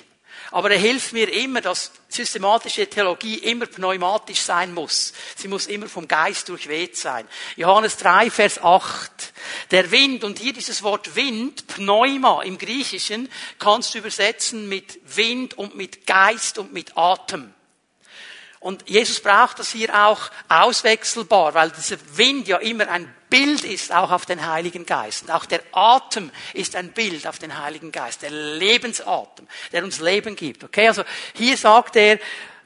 [0.50, 5.12] Aber er hilft mir immer, dass systematische Theologie immer pneumatisch sein muss.
[5.36, 7.28] Sie muss immer vom Geist durchweht sein.
[7.56, 9.32] Johannes 3, Vers 8.
[9.70, 15.58] Der Wind, und hier dieses Wort Wind, Pneuma im Griechischen, kannst du übersetzen mit Wind
[15.58, 17.52] und mit Geist und mit Atem.
[18.60, 23.90] Und Jesus braucht das hier auch auswechselbar, weil dieser Wind ja immer ein Bild ist
[23.90, 25.24] auch auf den Heiligen Geist.
[25.24, 29.98] Und auch der Atem ist ein Bild auf den Heiligen Geist, der Lebensatem, der uns
[29.98, 30.62] Leben gibt.
[30.62, 31.02] Okay, also
[31.34, 32.20] hier sagt er,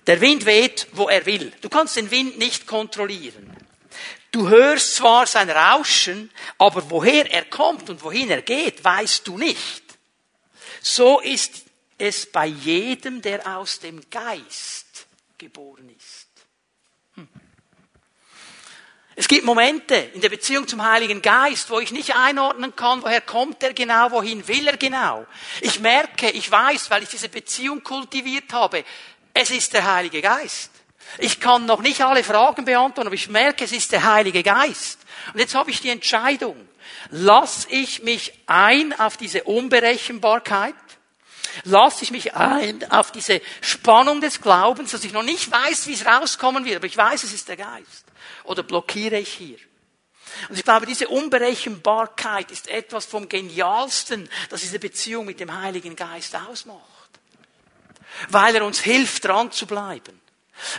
[0.06, 1.54] der Wind weht, wo er will.
[1.62, 3.50] Du kannst den Wind nicht kontrollieren.
[4.30, 9.38] Du hörst zwar sein Rauschen, aber woher er kommt und wohin er geht, weißt du
[9.38, 9.84] nicht.
[10.82, 11.64] So ist
[11.96, 15.06] es bei jedem, der aus dem Geist
[15.38, 16.27] geboren ist.
[19.18, 23.20] Es gibt Momente in der Beziehung zum Heiligen Geist, wo ich nicht einordnen kann, woher
[23.20, 25.26] kommt er genau, wohin will er genau.
[25.60, 28.84] Ich merke, ich weiß, weil ich diese Beziehung kultiviert habe,
[29.34, 30.70] es ist der Heilige Geist.
[31.18, 35.00] Ich kann noch nicht alle Fragen beantworten, aber ich merke, es ist der Heilige Geist.
[35.34, 36.68] Und jetzt habe ich die Entscheidung.
[37.10, 40.76] Lass ich mich ein auf diese Unberechenbarkeit?
[41.64, 45.94] lasse ich mich ein auf diese Spannung des Glaubens, dass ich noch nicht weiß, wie
[45.94, 48.04] es rauskommen wird, aber ich weiß, es ist der Geist.
[48.48, 49.58] Oder blockiere ich hier?
[50.48, 55.96] Und ich glaube, diese Unberechenbarkeit ist etwas vom Genialsten, das diese Beziehung mit dem Heiligen
[55.96, 56.82] Geist ausmacht.
[58.30, 60.20] weil er uns hilft, dran zu bleiben.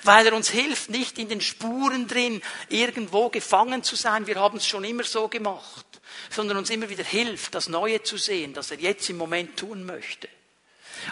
[0.03, 4.27] Weil er uns hilft, nicht in den Spuren drin irgendwo gefangen zu sein.
[4.27, 5.85] Wir haben es schon immer so gemacht.
[6.29, 9.85] Sondern uns immer wieder hilft, das Neue zu sehen, das er jetzt im Moment tun
[9.85, 10.27] möchte.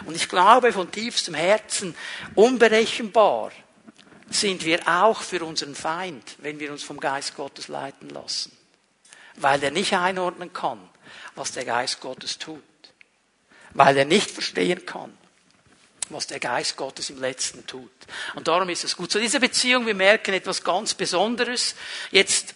[0.04, 1.96] Und ich glaube von tiefstem Herzen,
[2.34, 3.52] unberechenbar
[4.30, 8.56] sind wir auch für unseren Feind, wenn wir uns vom Geist Gottes leiten lassen.
[9.36, 10.88] Weil er nicht einordnen kann,
[11.34, 12.62] was der Geist Gottes tut.
[13.72, 15.16] Weil er nicht verstehen kann,
[16.08, 17.90] was der Geist Gottes im Letzten tut.
[18.34, 19.10] Und darum ist es gut.
[19.10, 21.74] So diese Beziehung, wir merken etwas ganz Besonderes.
[22.10, 22.54] Jetzt,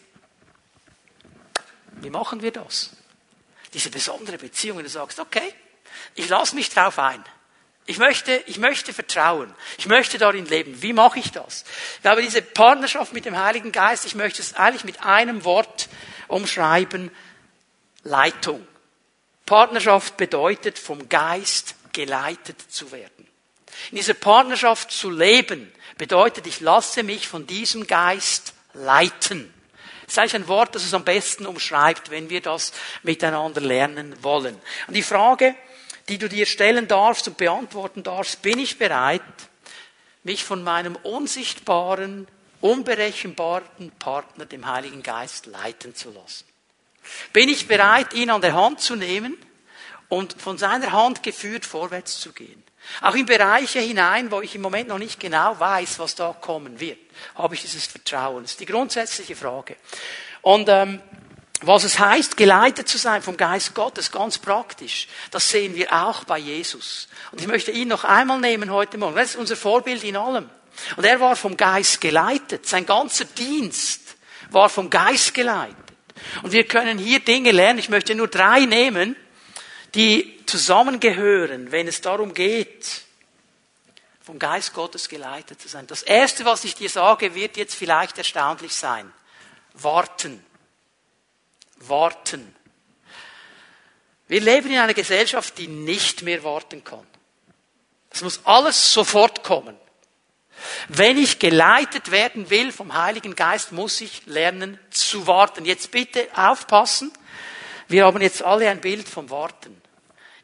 [2.00, 2.90] wie machen wir das?
[3.72, 5.54] Diese besondere Beziehung, wenn du sagst, okay,
[6.14, 7.24] ich lasse mich drauf ein.
[7.86, 9.52] Ich möchte, ich möchte vertrauen.
[9.76, 10.82] Ich möchte darin leben.
[10.82, 11.64] Wie mache ich das?
[11.96, 15.88] Ich glaube, diese Partnerschaft mit dem Heiligen Geist, ich möchte es eigentlich mit einem Wort
[16.28, 17.10] umschreiben.
[18.04, 18.66] Leitung.
[19.46, 23.26] Partnerschaft bedeutet, vom Geist geleitet zu werden.
[23.90, 29.52] In dieser Partnerschaft zu leben bedeutet, ich lasse mich von diesem Geist leiten.
[30.04, 34.14] Das ist eigentlich ein Wort, das es am besten umschreibt, wenn wir das miteinander lernen
[34.22, 34.58] wollen.
[34.86, 35.54] Und die Frage,
[36.08, 39.22] die du dir stellen darfst und beantworten darfst, bin ich bereit,
[40.24, 42.26] mich von meinem unsichtbaren,
[42.60, 46.44] unberechenbaren Partner, dem Heiligen Geist, leiten zu lassen?
[47.32, 49.36] Bin ich bereit, ihn an der Hand zu nehmen
[50.08, 52.62] und von seiner Hand geführt vorwärts zu gehen?
[53.00, 56.80] Auch in Bereiche hinein, wo ich im Moment noch nicht genau weiß, was da kommen
[56.80, 56.98] wird,
[57.36, 58.42] habe ich dieses Vertrauen.
[58.42, 59.76] Das ist die grundsätzliche Frage.
[60.42, 61.00] Und ähm,
[61.62, 66.24] was es heißt, geleitet zu sein vom Geist Gottes, ganz praktisch, das sehen wir auch
[66.24, 67.08] bei Jesus.
[67.30, 69.16] Und ich möchte ihn noch einmal nehmen heute Morgen.
[69.16, 70.50] Das ist unser Vorbild in allem.
[70.96, 72.66] Und er war vom Geist geleitet.
[72.66, 74.16] Sein ganzer Dienst
[74.50, 75.76] war vom Geist geleitet.
[76.42, 77.78] Und wir können hier Dinge lernen.
[77.78, 79.16] Ich möchte nur drei nehmen,
[79.94, 83.02] die zusammengehören, wenn es darum geht,
[84.20, 85.86] vom Geist Gottes geleitet zu sein.
[85.86, 89.12] Das erste, was ich dir sage, wird jetzt vielleicht erstaunlich sein.
[89.74, 90.44] Warten
[91.88, 92.54] warten.
[94.28, 97.06] Wir leben in einer Gesellschaft, die nicht mehr warten kann.
[98.10, 99.76] Es muss alles sofort kommen.
[100.88, 105.64] Wenn ich geleitet werden will vom Heiligen Geist, muss ich lernen zu warten.
[105.64, 107.12] Jetzt bitte aufpassen.
[107.88, 109.80] Wir haben jetzt alle ein Bild vom Warten.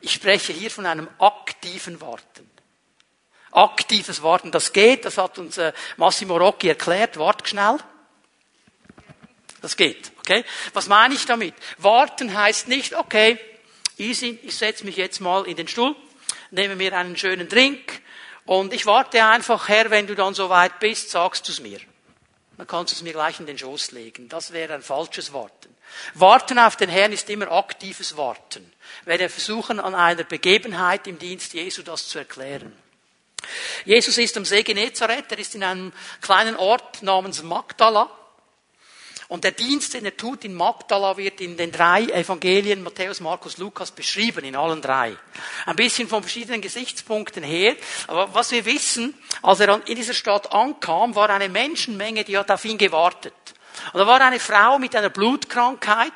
[0.01, 2.49] Ich spreche hier von einem aktiven Warten.
[3.51, 7.19] Aktives Warten, das geht, das hat uns äh, Massimo Rocchi erklärt.
[7.19, 7.79] Wart schnell.
[9.61, 10.13] Das geht.
[10.21, 10.45] Okay?
[10.73, 11.55] Was meine ich damit?
[11.79, 13.39] Warten heißt nicht, okay,
[13.99, 15.97] easy, ich setze mich jetzt mal in den Stuhl,
[16.51, 18.03] nehme mir einen schönen Drink
[18.45, 21.81] und ich warte einfach, Herr, wenn du dann so weit bist, sagst du es mir.
[22.57, 24.29] Dann kannst du es mir gleich in den Schoß legen.
[24.29, 25.75] Das wäre ein falsches Warten.
[26.15, 28.73] Warten auf den Herrn ist immer aktives Warten.
[29.05, 32.73] Werde versuchen, an einer Begebenheit im Dienst Jesu das zu erklären.
[33.85, 38.11] Jesus ist am See Genezareth, er ist in einem kleinen Ort namens Magdala.
[39.29, 43.59] Und der Dienst, den er tut in Magdala, wird in den drei Evangelien, Matthäus, Markus,
[43.59, 45.15] Lukas, beschrieben, in allen drei.
[45.67, 47.77] Ein bisschen von verschiedenen Gesichtspunkten her.
[48.07, 49.13] Aber was wir wissen,
[49.43, 53.35] als er in dieser Stadt ankam, war eine Menschenmenge, die hat auf ihn gewartet.
[53.93, 56.13] Und da war eine Frau mit einer Blutkrankheit,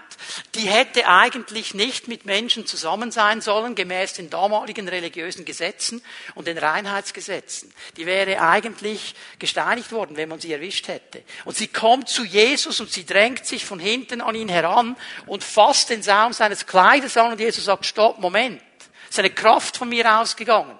[0.54, 6.02] die hätte eigentlich nicht mit Menschen zusammen sein sollen, gemäß den damaligen religiösen Gesetzen
[6.34, 7.72] und den Reinheitsgesetzen.
[7.96, 11.22] Die wäre eigentlich gesteinigt worden, wenn man sie erwischt hätte.
[11.44, 15.44] Und sie kommt zu Jesus und sie drängt sich von hinten an ihn heran und
[15.44, 18.62] fasst den Saum seines Kleides an und Jesus sagt, stopp, Moment.
[19.04, 20.78] Es ist eine Kraft von mir ausgegangen.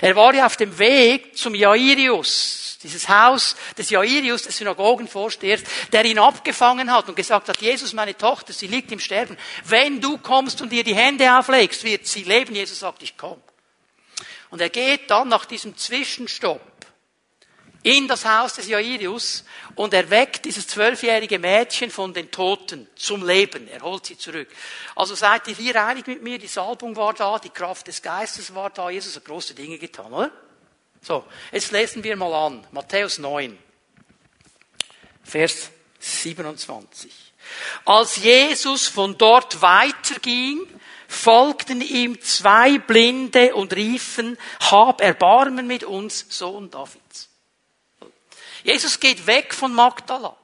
[0.00, 5.62] Er war ja auf dem Weg zum Jairius, dieses Haus des Jairius, des Synagogenvorstehers,
[5.92, 9.36] der ihn abgefangen hat und gesagt hat, Jesus, meine Tochter, sie liegt im Sterben.
[9.64, 12.54] Wenn du kommst und ihr die Hände auflegst, wird sie leben.
[12.54, 13.42] Jesus sagt, ich komme.
[14.50, 16.60] Und er geht dann nach diesem Zwischenstopp
[17.82, 23.26] in das Haus des Jairus und er weckt dieses zwölfjährige Mädchen von den Toten zum
[23.26, 23.68] Leben.
[23.68, 24.48] Er holt sie zurück.
[24.96, 26.38] Also seid ihr hier einig mit mir?
[26.38, 28.90] Die Salbung war da, die Kraft des Geistes war da.
[28.90, 30.30] Jesus hat große Dinge getan, oder?
[31.02, 32.66] So, jetzt lesen wir mal an.
[32.72, 33.58] Matthäus 9,
[35.22, 37.12] Vers 27.
[37.84, 40.60] Als Jesus von dort weiterging,
[41.06, 47.28] folgten ihm zwei Blinde und riefen, hab Erbarmen mit uns, Sohn Davids.
[48.62, 50.36] Jesus geht weg von Magdala.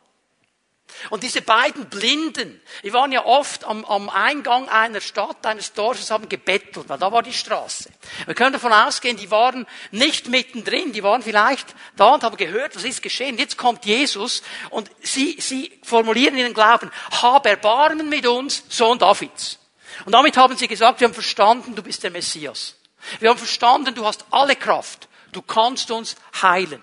[1.11, 6.11] Und diese beiden Blinden, die waren ja oft am, am, Eingang einer Stadt, eines Dorfes,
[6.11, 7.91] haben gebettelt, weil da war die Straße.
[8.27, 12.77] Wir können davon ausgehen, die waren nicht mittendrin, die waren vielleicht da und haben gehört,
[12.77, 13.39] was ist geschehen.
[13.39, 16.91] Jetzt kommt Jesus und sie, sie formulieren ihren Glauben,
[17.23, 19.59] hab Erbarmen mit uns, Sohn Davids.
[20.05, 22.77] Und damit haben sie gesagt, wir haben verstanden, du bist der Messias.
[23.21, 25.09] Wir haben verstanden, du hast alle Kraft.
[25.33, 26.83] Du kannst uns heilen.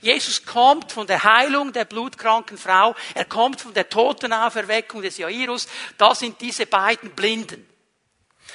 [0.00, 5.68] Jesus kommt von der Heilung der blutkranken Frau, er kommt von der Totenauferweckung des Jairus,
[5.98, 7.66] da sind diese beiden Blinden.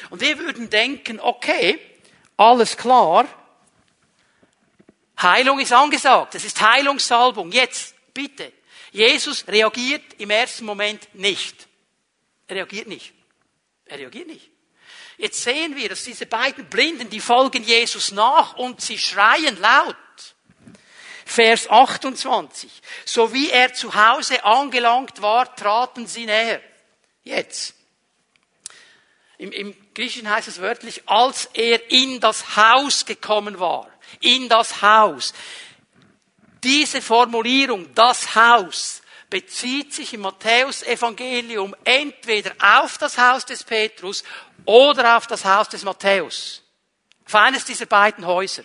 [0.10, 1.80] Und wir würden denken, okay,
[2.38, 3.28] alles klar,
[5.22, 8.52] Heilung ist angesagt, es ist Heilungssalbung, jetzt, bitte.
[8.92, 11.68] Jesus reagiert im ersten Moment nicht.
[12.48, 13.14] Er reagiert nicht.
[13.86, 14.50] Er reagiert nicht.
[15.18, 19.96] Jetzt sehen wir, dass diese beiden Blinden, die folgen Jesus nach und sie schreien laut.
[21.26, 22.72] Vers 28.
[23.04, 26.62] So wie er zu Hause angelangt war, traten sie näher.
[27.24, 27.74] Jetzt.
[29.38, 33.90] Im, Im Griechischen heißt es wörtlich, als er in das Haus gekommen war.
[34.22, 35.34] In das Haus.
[36.64, 44.24] Diese Formulierung, das Haus, bezieht sich im Matthäusevangelium entweder auf das Haus des Petrus
[44.64, 46.64] oder auf das Haus des Matthäus.
[47.26, 48.64] Auf eines dieser beiden Häuser.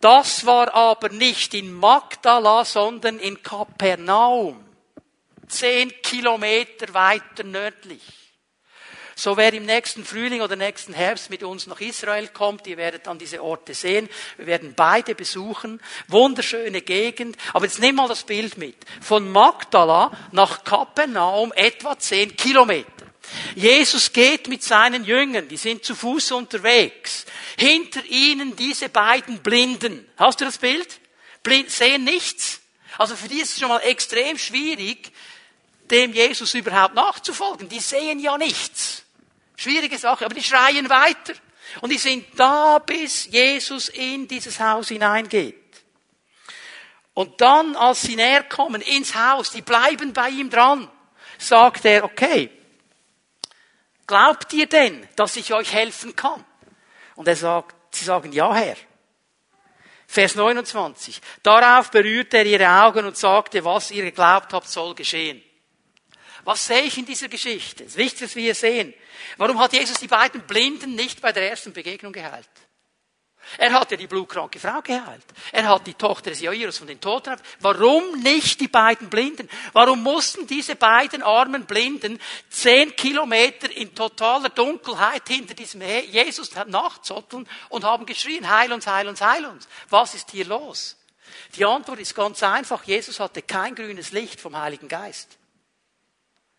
[0.00, 4.64] Das war aber nicht in Magdala, sondern in Kapernaum.
[5.46, 8.02] Zehn Kilometer weiter nördlich.
[9.20, 13.06] So wer im nächsten Frühling oder nächsten Herbst mit uns nach Israel kommt, ihr werdet
[13.06, 14.08] dann diese Orte sehen.
[14.38, 15.82] Wir werden beide besuchen.
[16.08, 17.36] Wunderschöne Gegend.
[17.52, 18.76] Aber jetzt nimm mal das Bild mit.
[19.02, 23.09] Von Magdala nach Kapernaum etwa zehn Kilometer.
[23.54, 27.26] Jesus geht mit seinen Jüngern, die sind zu Fuß unterwegs.
[27.56, 30.08] Hinter ihnen diese beiden Blinden.
[30.16, 31.00] Hast du das Bild?
[31.42, 32.60] Blind, sehen nichts.
[32.98, 35.12] Also für die ist es schon mal extrem schwierig,
[35.90, 37.68] dem Jesus überhaupt nachzufolgen.
[37.68, 39.04] Die sehen ja nichts.
[39.56, 41.34] Schwierige Sache, aber die schreien weiter.
[41.80, 45.56] Und die sind da, bis Jesus in dieses Haus hineingeht.
[47.14, 50.90] Und dann, als sie näher kommen ins Haus, die bleiben bei ihm dran,
[51.38, 52.50] sagt er, okay,
[54.10, 56.44] Glaubt ihr denn, dass ich euch helfen kann?
[57.14, 58.74] Und er sagt, sie sagen, ja, Herr.
[60.08, 61.20] Vers 29.
[61.44, 65.40] Darauf berührte er ihre Augen und sagte, was ihr geglaubt habt, soll geschehen.
[66.42, 67.84] Was sehe ich in dieser Geschichte?
[67.84, 68.92] Das Wichtigste, was wir sehen.
[69.36, 72.50] Warum hat Jesus die beiden Blinden nicht bei der ersten Begegnung geheilt?
[73.58, 75.24] Er hat ja die blutkranke Frau geheilt.
[75.50, 77.36] Er hat die Tochter des Jairus von den Toten.
[77.60, 79.48] Warum nicht die beiden Blinden?
[79.72, 87.48] Warum mussten diese beiden armen Blinden zehn Kilometer in totaler Dunkelheit hinter diesem Jesus nachzotteln
[87.70, 89.68] und haben geschrien, heil uns, heil uns, heil uns?
[89.88, 90.96] Was ist hier los?
[91.56, 92.84] Die Antwort ist ganz einfach.
[92.84, 95.39] Jesus hatte kein grünes Licht vom Heiligen Geist.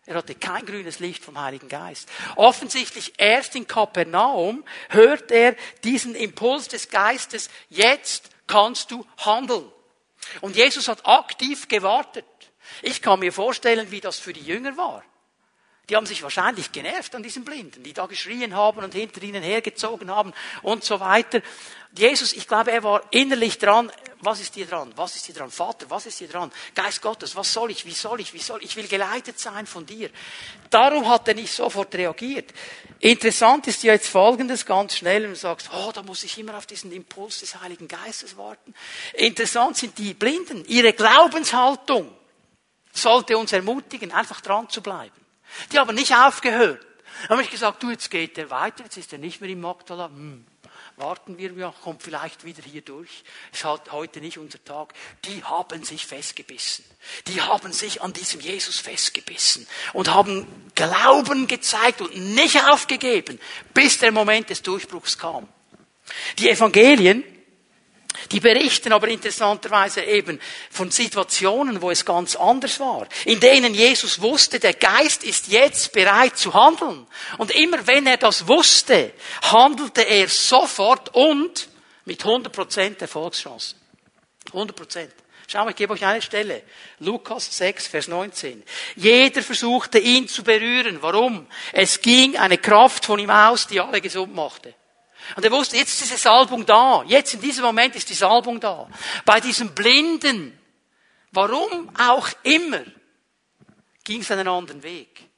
[0.04, 2.08] Er hatte kein grünes Licht vom Heiligen Geist.
[2.34, 9.70] Offensichtlich erst in Kapernaum hört er diesen Impuls des Geistes, jetzt kannst du handeln.
[10.40, 12.24] Und Jesus hat aktiv gewartet.
[12.82, 15.04] Ich kann mir vorstellen, wie das für die Jünger war.
[15.88, 19.42] Die haben sich wahrscheinlich genervt an diesen Blinden, die da geschrien haben und hinter ihnen
[19.42, 21.42] hergezogen haben und so weiter.
[21.96, 23.90] Jesus, ich glaube, er war innerlich dran.
[24.20, 24.92] Was ist hier dran?
[24.94, 25.50] Was ist hier dran?
[25.50, 26.52] Vater, was ist hier dran?
[26.74, 27.84] Geist Gottes, was soll ich?
[27.84, 28.32] Wie soll ich?
[28.32, 28.70] Wie soll ich?
[28.70, 30.08] Ich will geleitet sein von dir.
[30.70, 32.54] Darum hat er nicht sofort reagiert.
[33.00, 36.56] Interessant ist ja jetzt Folgendes ganz schnell, und du sagst, oh, da muss ich immer
[36.56, 38.72] auf diesen Impuls des Heiligen Geistes warten.
[39.14, 40.64] Interessant sind die Blinden.
[40.66, 42.10] Ihre Glaubenshaltung
[42.92, 45.21] sollte uns ermutigen, einfach dran zu bleiben.
[45.72, 46.84] Die haben nicht aufgehört.
[47.28, 50.06] Haben ich gesagt, du, jetzt geht er weiter, jetzt ist er nicht mehr im Magdala.
[50.06, 50.44] Hm,
[50.96, 53.24] warten wir mal, kommt vielleicht wieder hier durch.
[53.52, 54.92] Ist halt heute nicht unser Tag.
[55.24, 56.84] Die haben sich festgebissen.
[57.28, 63.38] Die haben sich an diesem Jesus festgebissen und haben Glauben gezeigt und nicht aufgegeben,
[63.74, 65.48] bis der Moment des Durchbruchs kam.
[66.38, 67.24] Die Evangelien
[68.30, 74.20] die berichten aber interessanterweise eben von Situationen, wo es ganz anders war, in denen Jesus
[74.20, 77.06] wusste, der Geist ist jetzt bereit zu handeln.
[77.38, 81.68] Und immer wenn er das wusste, handelte er sofort und
[82.04, 83.78] mit 100% Erfolgschancen.
[84.52, 85.08] 100%.
[85.46, 86.62] Schau ich gebe euch eine Stelle.
[87.00, 88.62] Lukas 6, Vers 19.
[88.96, 90.98] Jeder versuchte ihn zu berühren.
[91.02, 91.46] Warum?
[91.72, 94.74] Es ging eine Kraft von ihm aus, die alle gesund machte.
[95.36, 97.02] Und er wusste, jetzt ist diese Salbung da.
[97.06, 98.88] Jetzt in diesem Moment ist die Salbung da.
[99.24, 100.58] Bei diesem Blinden,
[101.30, 102.82] warum auch immer,
[104.04, 105.28] ging es einen anderen Weg.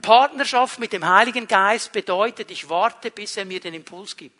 [0.00, 4.39] Partnerschaft mit dem Heiligen Geist bedeutet, ich warte, bis er mir den Impuls gibt.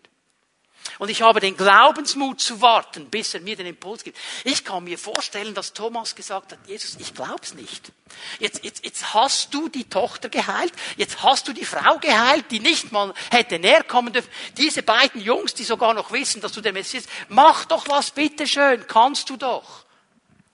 [0.99, 4.19] Und ich habe den Glaubensmut zu warten, bis er mir den Impuls gibt.
[4.45, 7.93] Ich kann mir vorstellen, dass Thomas gesagt hat, Jesus, ich glaub's nicht.
[8.39, 12.61] Jetzt, jetzt, jetzt hast du die Tochter geheilt, jetzt hast du die Frau geheilt, die
[12.61, 14.31] nicht mal hätte näher kommen dürfen.
[14.57, 18.11] Diese beiden Jungs, die sogar noch wissen, dass du der Messias bist, mach doch was,
[18.11, 19.85] bitteschön, kannst du doch.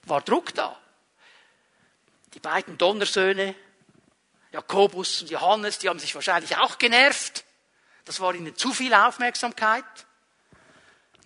[0.05, 0.79] War Druck da.
[2.35, 3.55] Die beiden Donnersöhne,
[4.53, 7.45] Jakobus und Johannes, die haben sich wahrscheinlich auch genervt
[8.05, 9.85] Das war ihnen zu viel Aufmerksamkeit.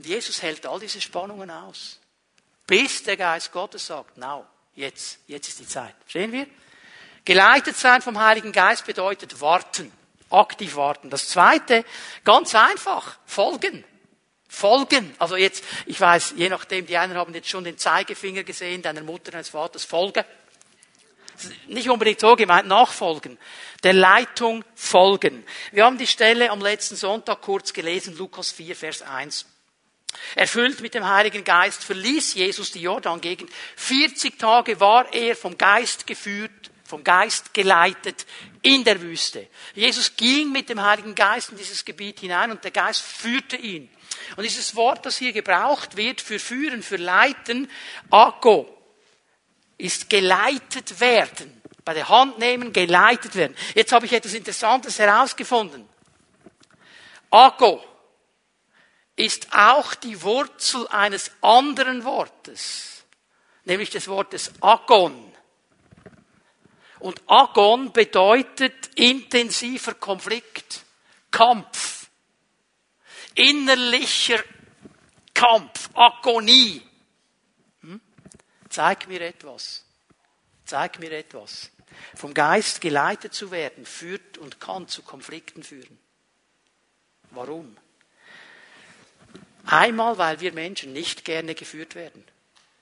[0.01, 2.01] Und Jesus hält all diese Spannungen aus.
[2.66, 5.94] Bis der Geist Gottes sagt, now, jetzt, jetzt ist die Zeit.
[6.01, 6.46] Verstehen wir?
[7.26, 9.92] Geleitet sein vom Heiligen Geist bedeutet warten.
[10.30, 11.11] Aktiv warten.
[11.11, 11.84] Das zweite,
[12.24, 13.84] ganz einfach, folgen.
[14.48, 15.14] Folgen.
[15.18, 19.03] Also jetzt, ich weiß, je nachdem, die einen haben jetzt schon den Zeigefinger gesehen, deiner
[19.03, 20.24] Mutter, deines Vaters, folgen.
[21.66, 23.36] Nicht unbedingt so gemeint, nachfolgen.
[23.82, 25.44] Der Leitung folgen.
[25.72, 29.44] Wir haben die Stelle am letzten Sonntag kurz gelesen, Lukas 4, Vers 1.
[30.34, 33.50] Erfüllt mit dem Heiligen Geist verließ Jesus die Jordan-Gegend.
[33.76, 38.26] 40 Tage war er vom Geist geführt, vom Geist geleitet
[38.62, 39.46] in der Wüste.
[39.74, 43.88] Jesus ging mit dem Heiligen Geist in dieses Gebiet hinein und der Geist führte ihn.
[44.36, 47.70] Und dieses Wort, das hier gebraucht wird für führen, für leiten,
[48.11, 48.76] Akko,
[49.78, 51.61] ist geleitet werden.
[51.84, 53.56] Bei der Hand nehmen, geleitet werden.
[53.74, 55.88] Jetzt habe ich etwas Interessantes herausgefunden.
[57.30, 57.82] Akko
[59.20, 63.04] ist auch die Wurzel eines anderen Wortes,
[63.64, 65.30] nämlich des Wortes Agon.
[67.00, 70.84] Und Agon bedeutet intensiver Konflikt,
[71.30, 72.08] Kampf,
[73.34, 74.42] innerlicher
[75.34, 76.82] Kampf, Agonie.
[77.82, 78.00] Hm?
[78.70, 79.84] Zeig mir etwas.
[80.64, 81.70] Zeig mir etwas.
[82.14, 85.98] Vom Geist geleitet zu werden, führt und kann zu Konflikten führen.
[87.30, 87.76] Warum?
[89.66, 92.24] Einmal, weil wir Menschen nicht gerne geführt werden.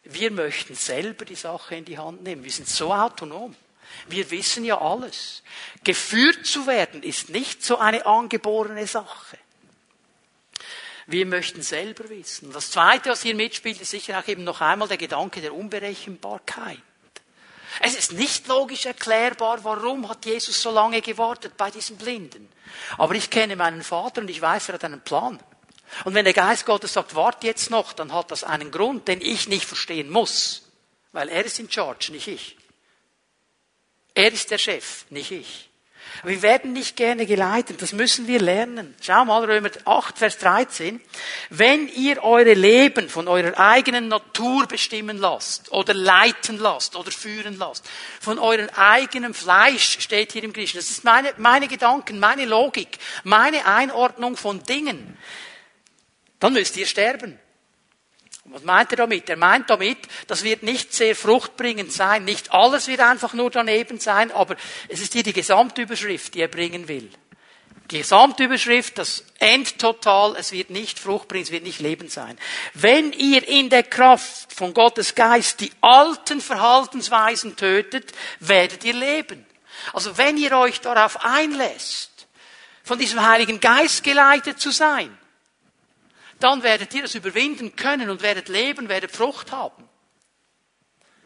[0.04, 2.44] Wir möchten selber die Sache in die Hand nehmen.
[2.44, 3.54] Wir sind so autonom.
[4.06, 5.42] Wir wissen ja alles.
[5.84, 9.38] Geführt zu werden ist nicht so eine angeborene Sache.
[11.06, 12.52] Wir möchten selber wissen.
[12.52, 16.82] Das Zweite, was hier mitspielt, ist sicher auch eben noch einmal der Gedanke der Unberechenbarkeit.
[17.80, 22.48] Es ist nicht logisch erklärbar, warum hat Jesus so lange gewartet bei diesen Blinden.
[22.96, 25.38] Aber ich kenne meinen Vater und ich weiß, er hat einen Plan.
[26.04, 29.20] Und wenn der Geist Gottes sagt, wart jetzt noch, dann hat das einen Grund, den
[29.20, 30.62] ich nicht verstehen muss.
[31.12, 32.56] Weil er ist in Charge, nicht ich.
[34.14, 35.68] Er ist der Chef, nicht ich.
[36.24, 38.94] Wir werden nicht gerne geleitet, das müssen wir lernen.
[39.00, 41.00] Schau mal, Römer 8, Vers 13.
[41.50, 47.56] Wenn ihr eure Leben von eurer eigenen Natur bestimmen lasst, oder leiten lasst, oder führen
[47.58, 47.88] lasst,
[48.20, 50.80] von eurem eigenen Fleisch steht hier im Griechischen.
[50.80, 55.16] Das ist meine, meine Gedanken, meine Logik, meine Einordnung von Dingen.
[56.40, 57.38] Dann müsst ihr sterben.
[58.50, 59.28] Was meint er damit?
[59.28, 62.24] Er meint damit, das wird nicht sehr fruchtbringend sein.
[62.24, 64.56] Nicht alles wird einfach nur daneben sein, aber
[64.88, 67.10] es ist hier die Gesamtüberschrift, die er bringen will.
[67.90, 72.38] Die Gesamtüberschrift, das Endtotal, es wird nicht fruchtbringend, es wird nicht Leben sein.
[72.74, 79.46] Wenn ihr in der Kraft von Gottes Geist die alten Verhaltensweisen tötet, werdet ihr leben.
[79.92, 82.26] Also wenn ihr euch darauf einlässt,
[82.82, 85.16] von diesem Heiligen Geist geleitet zu sein,
[86.40, 89.88] dann werdet ihr es überwinden können und werdet leben, werdet Frucht haben.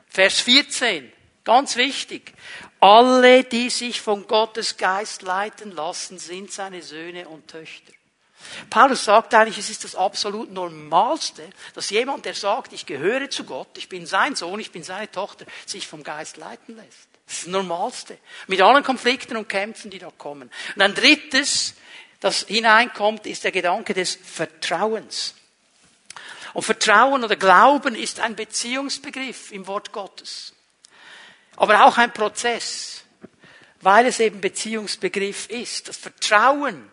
[0.09, 1.11] Vers 14,
[1.45, 2.35] ganz wichtig.
[2.81, 7.93] Alle, die sich von Gottes Geist leiten lassen, sind seine Söhne und Töchter.
[8.71, 13.45] Paulus sagt eigentlich, es ist das absolut Normalste, dass jemand, der sagt, ich gehöre zu
[13.45, 17.09] Gott, ich bin sein Sohn, ich bin seine Tochter, sich vom Geist leiten lässt.
[17.27, 18.19] Das ist das Normalste.
[18.47, 20.51] Mit allen Konflikten und Kämpfen, die da kommen.
[20.75, 21.75] Und ein drittes,
[22.23, 25.35] das hineinkommt, ist der Gedanke des Vertrauens.
[26.55, 30.53] Und Vertrauen oder Glauben ist ein Beziehungsbegriff im Wort Gottes.
[31.57, 33.03] Aber auch ein Prozess,
[33.81, 35.89] weil es eben Beziehungsbegriff ist.
[35.89, 36.89] Das Vertrauen,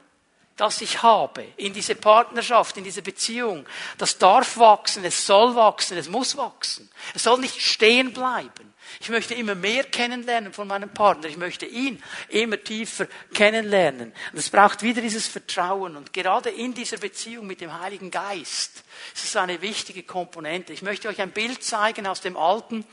[0.56, 3.68] das ich habe in diese Partnerschaft, in diese Beziehung,
[4.00, 6.90] das darf wachsen, es soll wachsen, es muss wachsen.
[7.14, 8.74] Es soll nicht stehen bleiben.
[9.00, 11.28] Ich möchte immer mehr kennenlernen von meinem Partner.
[11.28, 14.14] Ich möchte ihn immer tiefer kennenlernen.
[14.32, 15.96] Und es braucht wieder dieses Vertrauen.
[15.96, 18.84] Und gerade in dieser Beziehung mit dem Heiligen Geist
[19.14, 20.74] ist es eine wichtige Komponente.
[20.74, 22.86] Ich möchte euch ein Bild zeigen aus dem Alten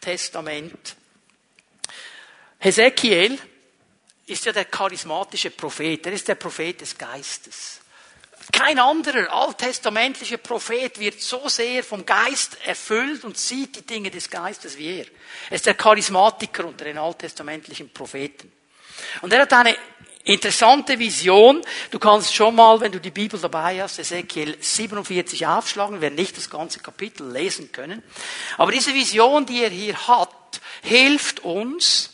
[0.00, 0.96] Testament.
[2.58, 3.38] Hesekiel
[4.26, 6.06] ist ja der charismatische Prophet.
[6.06, 7.79] Er ist der Prophet des Geistes.
[8.52, 14.30] Kein anderer alttestamentlicher Prophet wird so sehr vom Geist erfüllt und sieht die Dinge des
[14.30, 15.06] Geistes wie er.
[15.50, 18.50] Er ist der Charismatiker unter den alttestamentlichen Propheten.
[19.22, 19.76] Und er hat eine
[20.24, 21.62] interessante Vision.
[21.90, 26.36] Du kannst schon mal, wenn du die Bibel dabei hast, Ezekiel 47 aufschlagen, wir nicht
[26.36, 28.02] das ganze Kapitel lesen können.
[28.56, 32.10] Aber diese Vision, die er hier hat, hilft uns,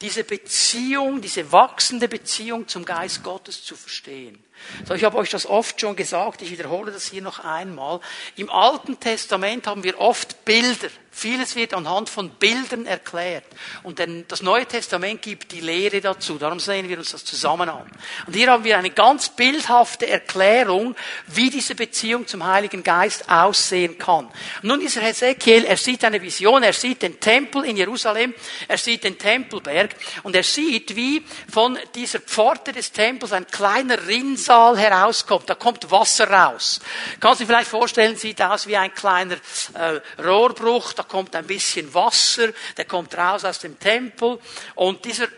[0.00, 4.42] diese Beziehung, diese wachsende Beziehung zum Geist Gottes zu verstehen.
[4.86, 8.00] So, ich habe euch das oft schon gesagt, ich wiederhole das hier noch einmal.
[8.36, 10.88] Im Alten Testament haben wir oft Bilder.
[11.12, 13.44] Vieles wird anhand von Bildern erklärt.
[13.82, 16.38] Und das Neue Testament gibt die Lehre dazu.
[16.38, 17.90] Darum sehen wir uns das zusammen an.
[18.26, 20.94] Und hier haben wir eine ganz bildhafte Erklärung,
[21.26, 24.30] wie diese Beziehung zum Heiligen Geist aussehen kann.
[24.62, 28.32] Nun dieser Hesekiel, er sieht eine Vision, er sieht den Tempel in Jerusalem,
[28.68, 34.06] er sieht den Tempelberg und er sieht, wie von dieser Pforte des Tempels ein kleiner
[34.06, 35.50] Rinnsal herauskommt.
[35.50, 36.80] Da kommt Wasser raus.
[37.18, 39.34] Kannst du dir vielleicht vorstellen, sieht aus wie ein kleiner
[39.74, 44.38] äh, Rohrbruch da kommt ein bisschen Wasser, der kommt raus aus dem Tempel
[44.74, 45.28] und dieser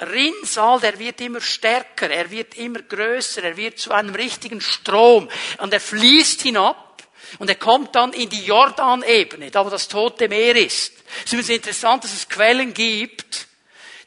[0.00, 5.28] Rinnsal, der wird immer stärker, er wird immer größer, er wird zu einem richtigen Strom
[5.58, 7.04] und er fließt hinab
[7.38, 10.92] und er kommt dann in die Jordanebene, da wo das Tote Meer ist.
[11.24, 13.46] Es ist interessant, dass es Quellen gibt,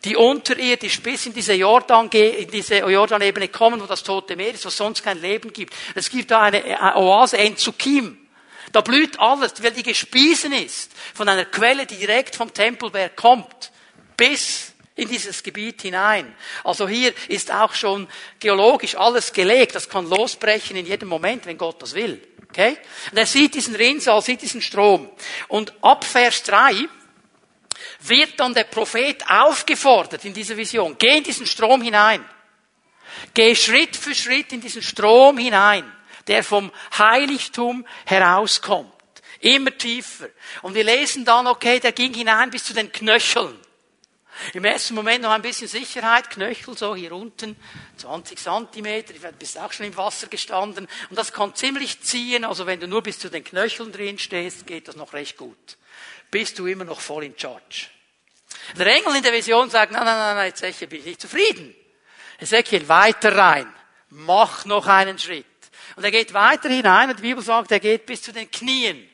[0.04, 5.02] die unterirdisch bis in diese Jordan, Jordanebene kommen, wo das Tote Meer ist, wo sonst
[5.02, 5.74] kein Leben gibt.
[5.96, 8.25] Es gibt da eine Oase, Enzukim.
[8.76, 13.72] Da blüht alles, weil die gespiesen ist von einer Quelle, die direkt vom Tempelberg kommt,
[14.18, 16.36] bis in dieses Gebiet hinein.
[16.62, 18.06] Also hier ist auch schon
[18.38, 19.76] geologisch alles gelegt.
[19.76, 22.22] Das kann losbrechen in jedem Moment, wenn Gott das will.
[22.50, 22.78] Okay?
[23.12, 25.10] Und er sieht diesen Rinnsal, sieht diesen Strom.
[25.48, 26.74] Und ab Vers 3
[28.02, 30.98] wird dann der Prophet aufgefordert in dieser Vision.
[31.00, 32.26] Geh in diesen Strom hinein.
[33.34, 35.90] Geh Schritt für Schritt in diesen Strom hinein
[36.28, 38.92] der vom Heiligtum herauskommt.
[39.40, 40.30] Immer tiefer.
[40.62, 43.60] Und wir lesen dann, okay, der ging hinein bis zu den Knöcheln.
[44.54, 47.56] Im ersten Moment noch ein bisschen Sicherheit, Knöchel so hier unten,
[47.98, 50.88] 20 Zentimeter, du bist auch schon im Wasser gestanden.
[51.10, 54.68] Und das kann ziemlich ziehen, also wenn du nur bis zu den Knöcheln drin stehst,
[54.68, 55.78] geht das noch recht gut.
[56.32, 57.88] Bist du immer noch voll in Charge.
[58.78, 61.74] Der Engel in der Vision sagt, nein, nein, nein, nein, Ezechiel, bin ich nicht zufrieden.
[62.40, 63.74] Ezechiel, weiter rein.
[64.10, 65.46] Mach noch einen Schritt.
[65.96, 69.10] Und er geht weiter hinein und die Bibel sagt, er geht bis zu den Knien.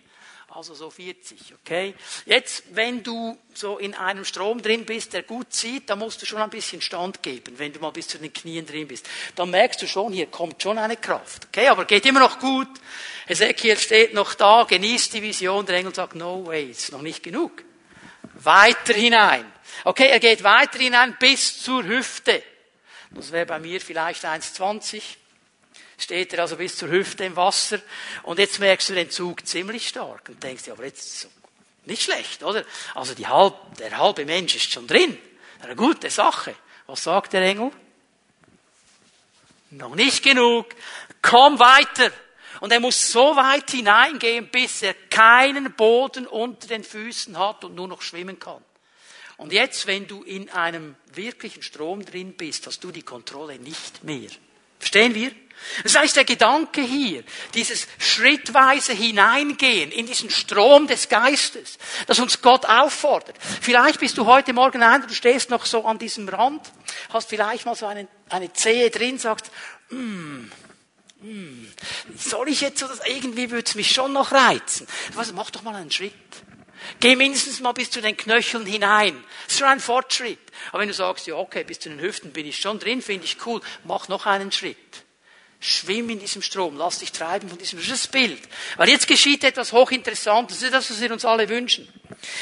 [0.54, 1.94] Also so 40, okay?
[2.26, 6.26] Jetzt, wenn du so in einem Strom drin bist, der gut zieht, dann musst du
[6.26, 9.08] schon ein bisschen Stand geben, wenn du mal bis zu den Knien drin bist.
[9.36, 11.70] Dann merkst du schon, hier kommt schon eine Kraft, okay?
[11.70, 12.68] Aber geht immer noch gut.
[13.28, 17.24] Ezekiel steht noch da, genießt die Vision, der Engel sagt, no way, ist noch nicht
[17.24, 17.64] genug.
[18.34, 19.50] Weiter hinein.
[19.86, 22.44] Okay, er geht weiter hinein bis zur Hüfte.
[23.12, 25.02] Das wäre bei mir vielleicht 1,20
[26.02, 27.80] steht er also bis zur Hüfte im Wasser
[28.24, 31.28] und jetzt merkst du den Zug ziemlich stark und denkst dir, aber jetzt
[31.86, 32.64] nicht schlecht, oder?
[32.96, 35.18] Also die halb, der halbe Mensch ist schon drin.
[35.62, 36.56] Eine gute Sache.
[36.88, 37.72] Was sagt der Engel?
[39.72, 40.68] Noch nicht genug.
[41.22, 42.12] Komm weiter.
[42.60, 47.76] Und er muss so weit hineingehen, bis er keinen Boden unter den Füßen hat und
[47.76, 48.64] nur noch schwimmen kann.
[49.38, 54.04] Und jetzt, wenn du in einem wirklichen Strom drin bist, hast du die Kontrolle nicht
[54.04, 54.30] mehr.
[54.78, 55.32] Verstehen wir?
[55.84, 62.42] Das heißt, der Gedanke hier, dieses schrittweise Hineingehen in diesen Strom des Geistes, das uns
[62.42, 63.36] Gott auffordert.
[63.62, 66.62] Vielleicht bist du heute Morgen ein, du stehst noch so an diesem Rand,
[67.10, 69.52] hast vielleicht mal so eine, eine Zehe drin, sagst,
[69.90, 70.50] mm,
[71.22, 71.68] mm,
[72.18, 74.88] soll ich jetzt so, das, irgendwie würde es mich schon noch reizen.
[75.14, 76.14] Was, mach doch mal einen Schritt.
[77.00, 79.24] Geh mindestens mal bis zu den Knöcheln hinein.
[79.46, 80.40] Das ist schon ein Fortschritt.
[80.72, 83.26] Aber wenn du sagst, ja, okay, bis zu den Hüften bin ich schon drin, finde
[83.26, 85.01] ich cool, mach noch einen Schritt.
[85.64, 88.42] Schwimm in diesem Strom, lass dich treiben von diesem das Bild.
[88.78, 91.88] Weil jetzt geschieht etwas hochinteressantes, das ist das, was wir uns alle wünschen.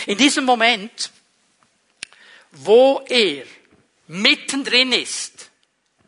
[0.05, 1.11] In diesem Moment,
[2.51, 3.43] wo er
[4.07, 5.49] mittendrin ist,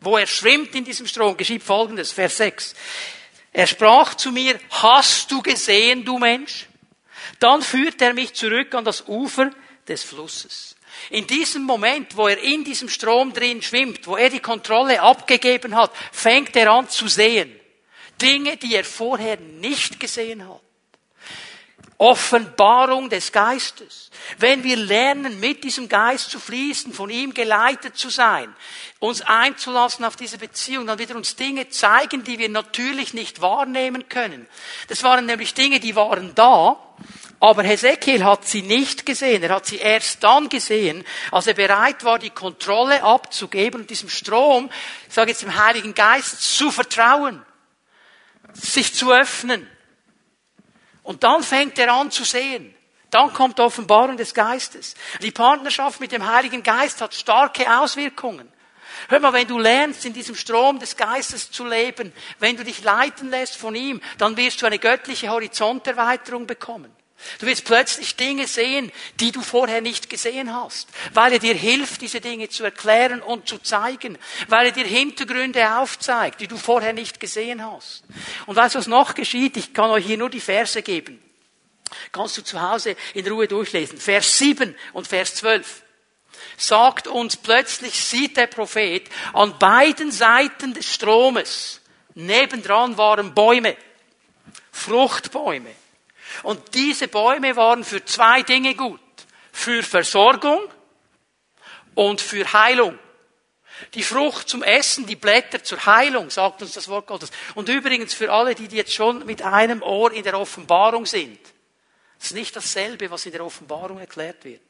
[0.00, 2.74] wo er schwimmt in diesem Strom, geschieht folgendes, Vers 6.
[3.52, 6.66] Er sprach zu mir, hast du gesehen, du Mensch?
[7.38, 9.50] Dann führt er mich zurück an das Ufer
[9.86, 10.71] des Flusses.
[11.10, 15.74] In diesem Moment, wo er in diesem Strom drin schwimmt, wo er die Kontrolle abgegeben
[15.74, 17.58] hat, fängt er an zu sehen.
[18.20, 20.60] Dinge, die er vorher nicht gesehen hat.
[22.02, 24.10] Offenbarung des Geistes.
[24.38, 28.52] Wenn wir lernen, mit diesem Geist zu fließen, von ihm geleitet zu sein,
[28.98, 33.40] uns einzulassen auf diese Beziehung, dann wird er uns Dinge zeigen, die wir natürlich nicht
[33.40, 34.48] wahrnehmen können.
[34.88, 36.76] Das waren nämlich Dinge, die waren da,
[37.38, 39.44] aber Hesekiel hat sie nicht gesehen.
[39.44, 44.08] Er hat sie erst dann gesehen, als er bereit war, die Kontrolle abzugeben und diesem
[44.08, 44.70] Strom,
[45.06, 47.46] ich sage jetzt dem Heiligen Geist, zu vertrauen,
[48.54, 49.68] sich zu öffnen.
[51.02, 52.74] Und dann fängt er an zu sehen.
[53.10, 54.94] Dann kommt Offenbarung des Geistes.
[55.20, 58.50] Die Partnerschaft mit dem Heiligen Geist hat starke Auswirkungen.
[59.08, 62.82] Hör mal, wenn du lernst, in diesem Strom des Geistes zu leben, wenn du dich
[62.82, 66.94] leiten lässt von ihm, dann wirst du eine göttliche Horizonterweiterung bekommen.
[67.38, 72.00] Du wirst plötzlich Dinge sehen, die du vorher nicht gesehen hast, weil er dir hilft,
[72.00, 74.18] diese Dinge zu erklären und zu zeigen,
[74.48, 78.04] weil er dir Hintergründe aufzeigt, die du vorher nicht gesehen hast.
[78.46, 79.56] Und weißt du, was noch geschieht?
[79.56, 81.22] Ich kann euch hier nur die Verse geben.
[82.10, 83.98] Kannst du zu Hause in Ruhe durchlesen.
[83.98, 85.82] Vers 7 und Vers 12
[86.56, 91.80] sagt uns plötzlich, sieht der Prophet, an beiden Seiten des Stromes,
[92.14, 93.76] nebendran waren Bäume,
[94.70, 95.70] Fruchtbäume.
[96.42, 99.00] Und diese Bäume waren für zwei Dinge gut.
[99.52, 100.60] Für Versorgung
[101.94, 102.98] und für Heilung.
[103.94, 107.30] Die Frucht zum Essen, die Blätter zur Heilung, sagt uns das Wort Gottes.
[107.54, 111.38] Und übrigens für alle, die jetzt schon mit einem Ohr in der Offenbarung sind.
[112.18, 114.60] Das ist nicht dasselbe, was in der Offenbarung erklärt wird.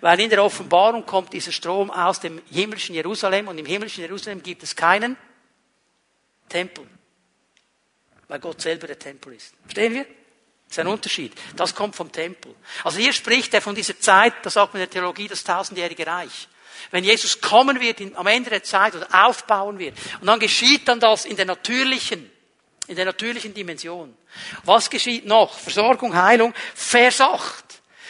[0.00, 4.42] Weil in der Offenbarung kommt dieser Strom aus dem himmlischen Jerusalem und im himmlischen Jerusalem
[4.42, 5.16] gibt es keinen
[6.48, 6.86] Tempel.
[8.28, 9.54] Weil Gott selber der Tempel ist.
[9.62, 10.06] Verstehen wir?
[10.68, 11.32] Das ist ein Unterschied.
[11.54, 12.54] Das kommt vom Tempel.
[12.84, 16.06] Also hier spricht er von dieser Zeit, da sagt man in der Theologie, das tausendjährige
[16.06, 16.48] Reich.
[16.90, 19.96] Wenn Jesus kommen wird am Ende der Zeit oder aufbauen wird.
[20.20, 22.30] Und dann geschieht dann das in der natürlichen,
[22.86, 24.16] in der natürlichen Dimension.
[24.64, 25.58] Was geschieht noch?
[25.58, 27.64] Versorgung, Heilung, Vers 8.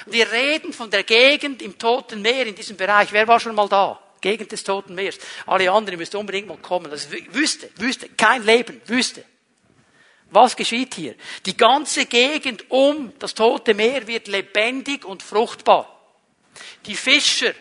[0.07, 3.13] Wir reden von der Gegend im Toten Meer in diesem Bereich.
[3.13, 4.01] Wer war schon mal da?
[4.21, 5.19] Gegend des Toten Meers.
[5.47, 6.91] Alle anderen müsst unbedingt mal kommen.
[6.91, 9.25] Das ist Wüste, Wüste, kein Leben, Wüste.
[10.37, 11.15] Was geschieht hier?
[11.47, 15.99] Die ganze Gegend um das Tote Meer wird lebendig und fruchtbar.
[16.85, 17.55] Die Fischer,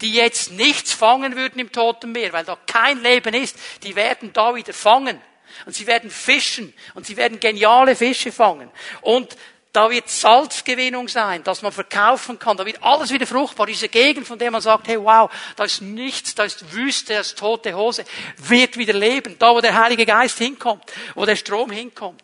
[0.00, 4.32] die jetzt nichts fangen würden im Toten Meer, weil da kein Leben ist, die werden
[4.32, 5.20] da wieder fangen.
[5.66, 8.70] Und sie werden fischen und sie werden geniale Fische fangen.
[9.00, 9.36] Und
[9.74, 12.56] da wird Salzgewinnung sein, dass man verkaufen kann.
[12.56, 13.66] Da wird alles wieder fruchtbar.
[13.66, 17.20] Diese Gegend, von der man sagt, hey, wow, da ist nichts, da ist Wüste, da
[17.20, 18.04] ist tote Hose,
[18.36, 19.36] wird wieder leben.
[19.36, 20.84] Da, wo der Heilige Geist hinkommt,
[21.16, 22.22] wo der Strom hinkommt.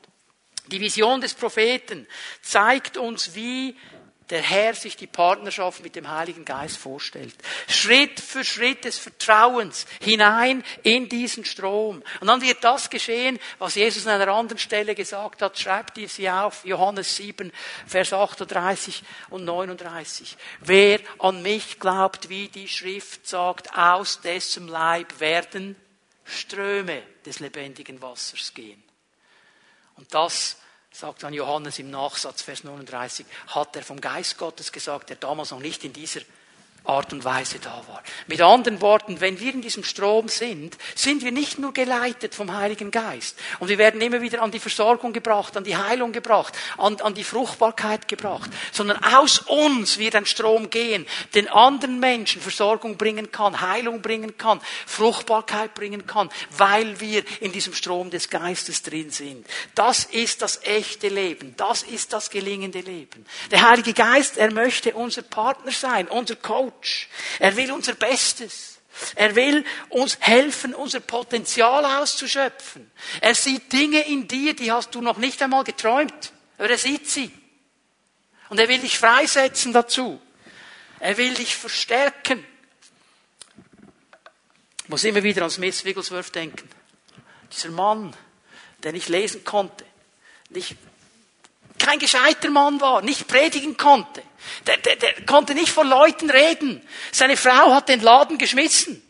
[0.69, 2.07] Die Vision des Propheten
[2.41, 3.77] zeigt uns, wie
[4.31, 7.35] der Herr sich die Partnerschaft mit dem Heiligen Geist vorstellt.
[7.69, 12.03] Schritt für Schritt des Vertrauens hinein in diesen Strom.
[12.21, 15.59] Und dann wird das geschehen, was Jesus an einer anderen Stelle gesagt hat.
[15.59, 17.53] Schreibt ihr sie auf, Johannes 7,
[17.87, 20.37] Vers 38 und 39.
[20.61, 25.77] Wer an mich glaubt, wie die Schrift sagt, aus dessen Leib werden
[26.25, 28.83] Ströme des lebendigen Wassers gehen.
[29.97, 30.57] Und das
[31.01, 35.51] sagt dann Johannes im Nachsatz, Vers 39, hat er vom Geist Gottes gesagt, der damals
[35.51, 36.21] noch nicht in dieser
[36.85, 38.03] Art und Weise da war.
[38.27, 42.57] Mit anderen Worten, wenn wir in diesem Strom sind, sind wir nicht nur geleitet vom
[42.57, 43.39] Heiligen Geist.
[43.59, 47.15] Und wir werden immer wieder an die Versorgung gebracht, an die Heilung gebracht, an, an
[47.15, 53.31] die Fruchtbarkeit gebracht, sondern aus uns wird ein Strom gehen, den anderen Menschen Versorgung bringen
[53.31, 59.11] kann, Heilung bringen kann, Fruchtbarkeit bringen kann, weil wir in diesem Strom des Geistes drin
[59.11, 59.47] sind.
[59.75, 61.55] Das ist das echte Leben.
[61.57, 63.27] Das ist das gelingende Leben.
[63.51, 66.70] Der Heilige Geist, er möchte unser Partner sein, unser Coach.
[66.71, 67.09] Coach.
[67.39, 68.79] Er will unser Bestes.
[69.15, 72.91] Er will uns helfen, unser Potenzial auszuschöpfen.
[73.21, 76.33] Er sieht Dinge in dir, die hast du noch nicht einmal geträumt.
[76.59, 77.31] Aber er sieht sie.
[78.49, 80.21] Und er will dich freisetzen dazu.
[80.99, 82.45] Er will dich verstärken.
[84.83, 86.69] Ich muss immer wieder an Smith Wigglesworth denken.
[87.53, 88.15] Dieser Mann,
[88.83, 89.85] der nicht lesen konnte,
[90.51, 90.77] nicht
[91.81, 94.23] kein gescheiter Mann war, nicht predigen konnte.
[94.67, 96.87] Der, der, der konnte nicht vor Leuten reden.
[97.13, 99.03] Seine Frau hat den Laden geschmissen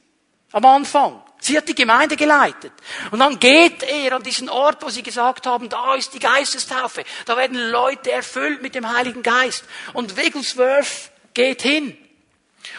[0.53, 1.23] am Anfang.
[1.43, 2.73] Sie hat die Gemeinde geleitet.
[3.11, 7.03] Und dann geht er an diesen Ort, wo sie gesagt haben, da ist die Geistestaufe.
[7.25, 9.65] Da werden Leute erfüllt mit dem Heiligen Geist.
[9.95, 11.97] Und Wigglesworth geht hin.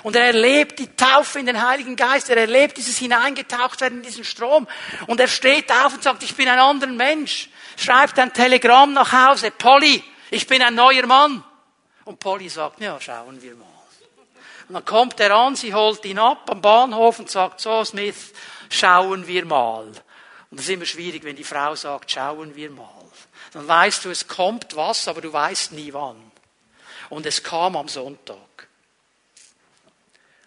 [0.03, 2.29] Und er erlebt die Taufe in den Heiligen Geist.
[2.29, 4.67] Er erlebt dieses Hineingetaucht werden in diesen Strom.
[5.07, 7.49] Und er steht auf und sagt, ich bin ein anderer Mensch
[7.81, 11.43] schreibt ein Telegramm nach Hause, Polly, ich bin ein neuer Mann.
[12.05, 13.65] Und Polly sagt, ja, schauen wir mal.
[14.67, 18.33] Und dann kommt er an, sie holt ihn ab am Bahnhof und sagt, so Smith,
[18.69, 19.85] schauen wir mal.
[19.85, 22.89] Und das ist immer schwierig, wenn die Frau sagt, schauen wir mal.
[23.53, 26.31] Dann weißt du, es kommt was, aber du weißt nie wann.
[27.09, 28.37] Und es kam am Sonntag.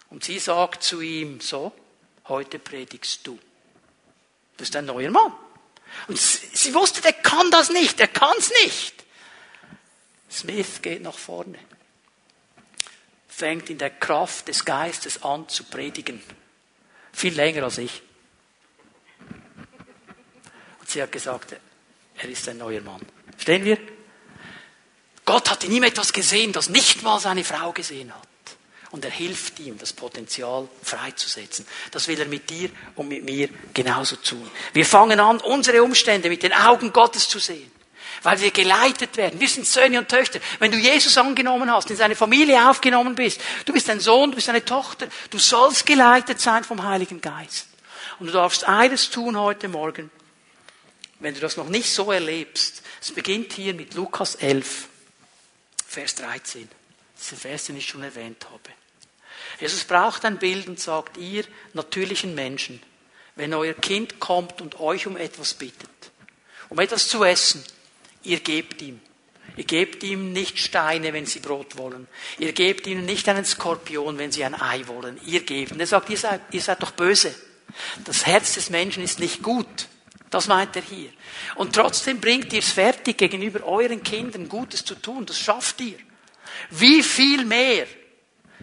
[0.09, 1.73] Und sie sagt zu ihm, so,
[2.29, 3.35] heute predigst du.
[3.35, 3.41] Du
[4.57, 5.33] bist ein neuer Mann.
[6.09, 8.95] Und sie wusste, der kann das nicht, er kann es nicht.
[10.31, 11.59] Smith geht nach vorne,
[13.29, 16.23] fängt in der Kraft des Geistes an zu predigen.
[17.13, 18.03] Viel länger als ich.
[20.81, 21.55] Und sie hat gesagt,
[22.17, 23.01] er ist ein neuer Mann.
[23.39, 23.79] Stehen wir?
[25.25, 28.29] Gott hat in ihm etwas gesehen, das nicht mal seine Frau gesehen hat
[28.95, 31.67] und er hilft ihm, das Potenzial freizusetzen.
[31.91, 34.49] Das will er mit dir und mit mir genauso tun.
[34.73, 37.73] Wir fangen an, unsere Umstände mit den Augen Gottes zu sehen.
[38.23, 39.41] weil wir geleitet werden.
[39.41, 40.39] Wir sind Söhne und Töchter.
[40.61, 44.37] Wenn du Jesus angenommen hast, in seine Familie aufgenommen bist, du bist ein Sohn, du
[44.37, 47.67] bist eine Tochter, du sollst geleitet sein vom Heiligen Geist.
[48.21, 50.11] Und du darfst eines tun heute Morgen,
[51.19, 52.83] wenn du das noch nicht so erlebst.
[53.03, 54.89] Es beginnt hier mit Lukas 11,
[55.87, 56.69] Vers 13.
[57.21, 58.84] Dieser Vers, den ich schon erwähnt habe.
[59.61, 62.83] Jesus braucht ein Bild und sagt, ihr natürlichen Menschen,
[63.37, 65.91] wenn euer Kind kommt und euch um etwas bittet,
[66.69, 67.65] um etwas zu essen,
[68.23, 69.01] ihr gebt ihm.
[69.57, 72.09] Ihr gebt ihm nicht Steine, wenn sie Brot wollen.
[72.39, 75.21] Ihr gebt ihnen nicht einen Skorpion, wenn sie ein Ei wollen.
[75.27, 75.71] Ihr gebt.
[75.71, 77.33] Und er sagt, ihr seid, ihr seid doch böse.
[78.05, 79.87] Das Herz des Menschen ist nicht gut.
[80.31, 81.11] Das meint er hier.
[81.55, 85.25] Und trotzdem bringt ihr es fertig, gegenüber euren Kindern Gutes zu tun.
[85.27, 85.99] Das schafft ihr.
[86.71, 87.87] Wie viel mehr,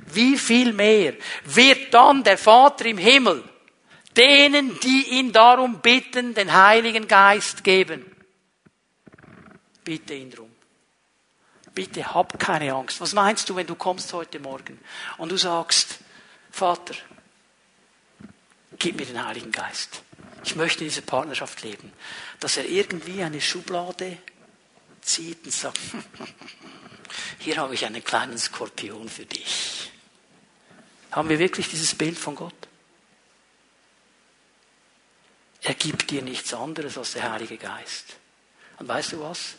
[0.08, 1.14] wie viel mehr
[1.46, 3.44] wird dann der Vater im Himmel
[4.18, 8.06] denen, die ihn darum bitten, den Heiligen Geist geben?
[9.84, 10.52] Bitte ihn drum.
[11.74, 13.00] Bitte hab keine Angst.
[13.00, 14.80] Was meinst du, wenn du kommst heute Morgen
[15.18, 16.00] und du sagst,
[16.52, 16.96] Vater,
[18.78, 20.04] gib mir den Heiligen Geist.
[20.44, 21.94] Ich möchte in dieser Partnerschaft leben.
[22.40, 24.18] Dass er irgendwie eine Schublade
[25.02, 25.80] zieht und sagt,
[27.40, 29.91] hier habe ich einen kleinen Skorpion für dich.
[31.12, 32.54] Haben wir wirklich dieses Bild von Gott?
[35.62, 38.16] Er gibt dir nichts anderes als der Heilige Geist.
[38.80, 39.56] Und weißt du was?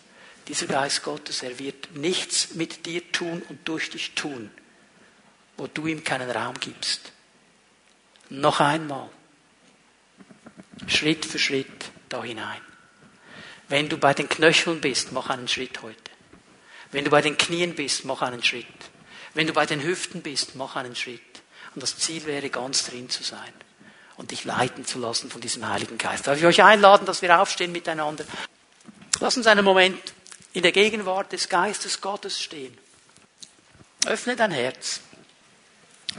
[0.48, 4.50] Dieser Geist Gottes, er wird nichts mit dir tun und durch dich tun,
[5.56, 7.12] wo du ihm keinen Raum gibst.
[8.28, 9.08] Noch einmal.
[10.88, 12.60] Schritt für Schritt da hinein.
[13.68, 16.10] Wenn du bei den Knöcheln bist, mach einen Schritt heute.
[16.90, 18.66] Wenn du bei den Knien bist, mach einen Schritt.
[19.34, 21.22] Wenn du bei den Hüften bist, mach einen Schritt.
[21.74, 23.52] Und das Ziel wäre, ganz drin zu sein
[24.16, 26.26] und dich leiten zu lassen von diesem Heiligen Geist.
[26.26, 28.24] Darf ich euch einladen, dass wir aufstehen miteinander?
[29.20, 30.00] Lass uns einen Moment
[30.52, 32.76] in der Gegenwart des Geistes Gottes stehen.
[34.06, 35.00] Öffne dein Herz.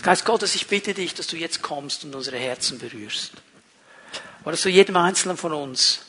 [0.01, 3.34] Geist Gottes, ich bitte dich, dass du jetzt kommst und unsere Herzen berührst.
[4.41, 6.01] Oder dass du jedem Einzelnen von uns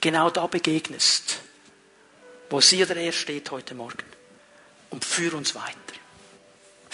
[0.00, 1.40] genau da begegnest,
[2.50, 4.04] wo sie oder er steht heute Morgen.
[4.90, 5.85] Und führ uns weiter.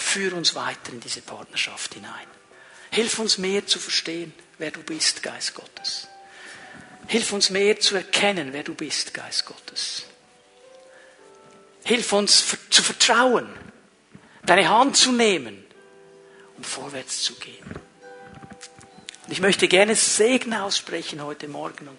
[0.03, 2.26] Führ uns weiter in diese Partnerschaft hinein.
[2.90, 6.09] Hilf uns mehr zu verstehen, wer du bist, Geist Gottes.
[7.07, 10.05] Hilf uns mehr zu erkennen, wer du bist, Geist Gottes.
[11.84, 13.48] Hilf uns zu vertrauen,
[14.44, 15.64] deine Hand zu nehmen,
[16.57, 17.64] um vorwärts zu gehen.
[19.24, 21.88] Und ich möchte gerne Segen aussprechen heute Morgen.
[21.88, 21.98] Und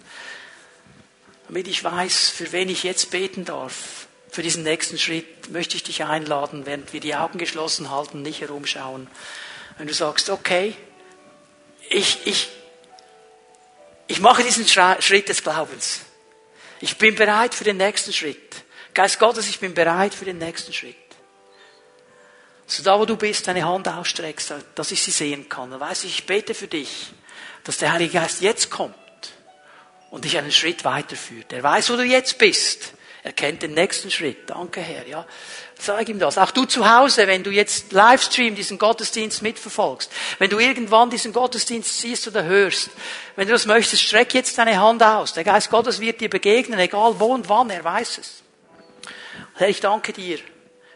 [1.47, 4.02] damit ich weiß, für wen ich jetzt beten darf,
[4.33, 8.41] für diesen nächsten Schritt, möchte ich dich einladen, während wir die Augen geschlossen halten, nicht
[8.41, 9.07] herumschauen.
[9.77, 10.75] Wenn du sagst, okay,
[11.91, 12.49] ich, ich,
[14.07, 16.01] ich mache diesen Schritt des Glaubens.
[16.81, 18.63] Ich bin bereit für den nächsten Schritt.
[18.95, 20.95] Geist Gottes, ich bin bereit für den nächsten Schritt.
[22.65, 25.69] So da, wo du bist, deine Hand ausstreckst, dass ich sie sehen kann.
[25.69, 27.13] Dann weiß ich, ich bete für dich,
[27.65, 28.95] dass der Heilige Geist jetzt kommt
[30.09, 31.53] und dich einen Schritt weiterführt.
[31.53, 32.93] Er weiß, wo du jetzt bist.
[33.25, 34.49] Er kennt den nächsten Schritt.
[34.49, 35.07] Danke, Herr.
[35.07, 35.25] Ja,
[35.79, 36.37] sag ihm das.
[36.37, 41.31] Auch du zu Hause, wenn du jetzt Livestream diesen Gottesdienst mitverfolgst, wenn du irgendwann diesen
[41.31, 42.89] Gottesdienst siehst oder hörst,
[43.37, 45.31] wenn du das möchtest, streck jetzt deine Hand aus.
[45.31, 47.69] Der Geist Gottes wird dir begegnen, egal wo und wann.
[47.69, 48.43] Er weiß es.
[49.55, 50.37] Herr, ich danke dir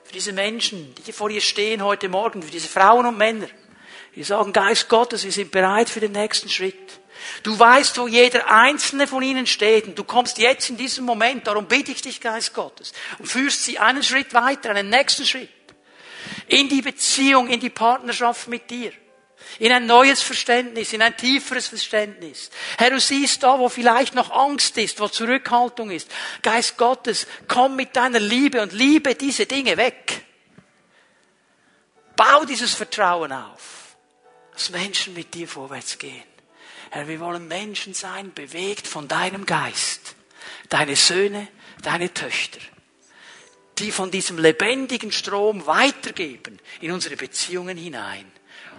[0.03, 3.47] für diese Menschen, die vor dir stehen heute Morgen, für diese Frauen und Männer.
[4.15, 6.99] Die sagen, Geist Gottes, wir sind bereit für den nächsten Schritt.
[7.43, 11.47] Du weißt, wo jeder einzelne von ihnen steht und du kommst jetzt in diesem Moment,
[11.47, 15.49] darum bitte ich dich, Geist Gottes, und führst sie einen Schritt weiter, einen nächsten Schritt.
[16.47, 18.91] In die Beziehung, in die Partnerschaft mit dir.
[19.59, 22.49] In ein neues Verständnis, in ein tieferes Verständnis.
[22.78, 26.09] Herr, du siehst da, wo vielleicht noch Angst ist, wo Zurückhaltung ist.
[26.41, 30.21] Geist Gottes, komm mit deiner Liebe und liebe diese Dinge weg.
[32.15, 33.78] Bau dieses Vertrauen auf
[34.57, 36.23] dass Menschen mit dir vorwärts gehen.
[36.90, 40.16] Herr, wir wollen Menschen sein, bewegt von deinem Geist.
[40.70, 41.48] Deine Söhne,
[41.82, 42.60] deine Töchter,
[43.78, 48.30] die von diesem lebendigen Strom weitergeben in unsere Beziehungen hinein.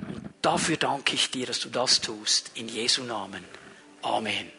[0.07, 2.53] Und dafür danke ich dir, dass du das tust.
[2.55, 3.45] In Jesu Namen.
[4.03, 4.58] Amen.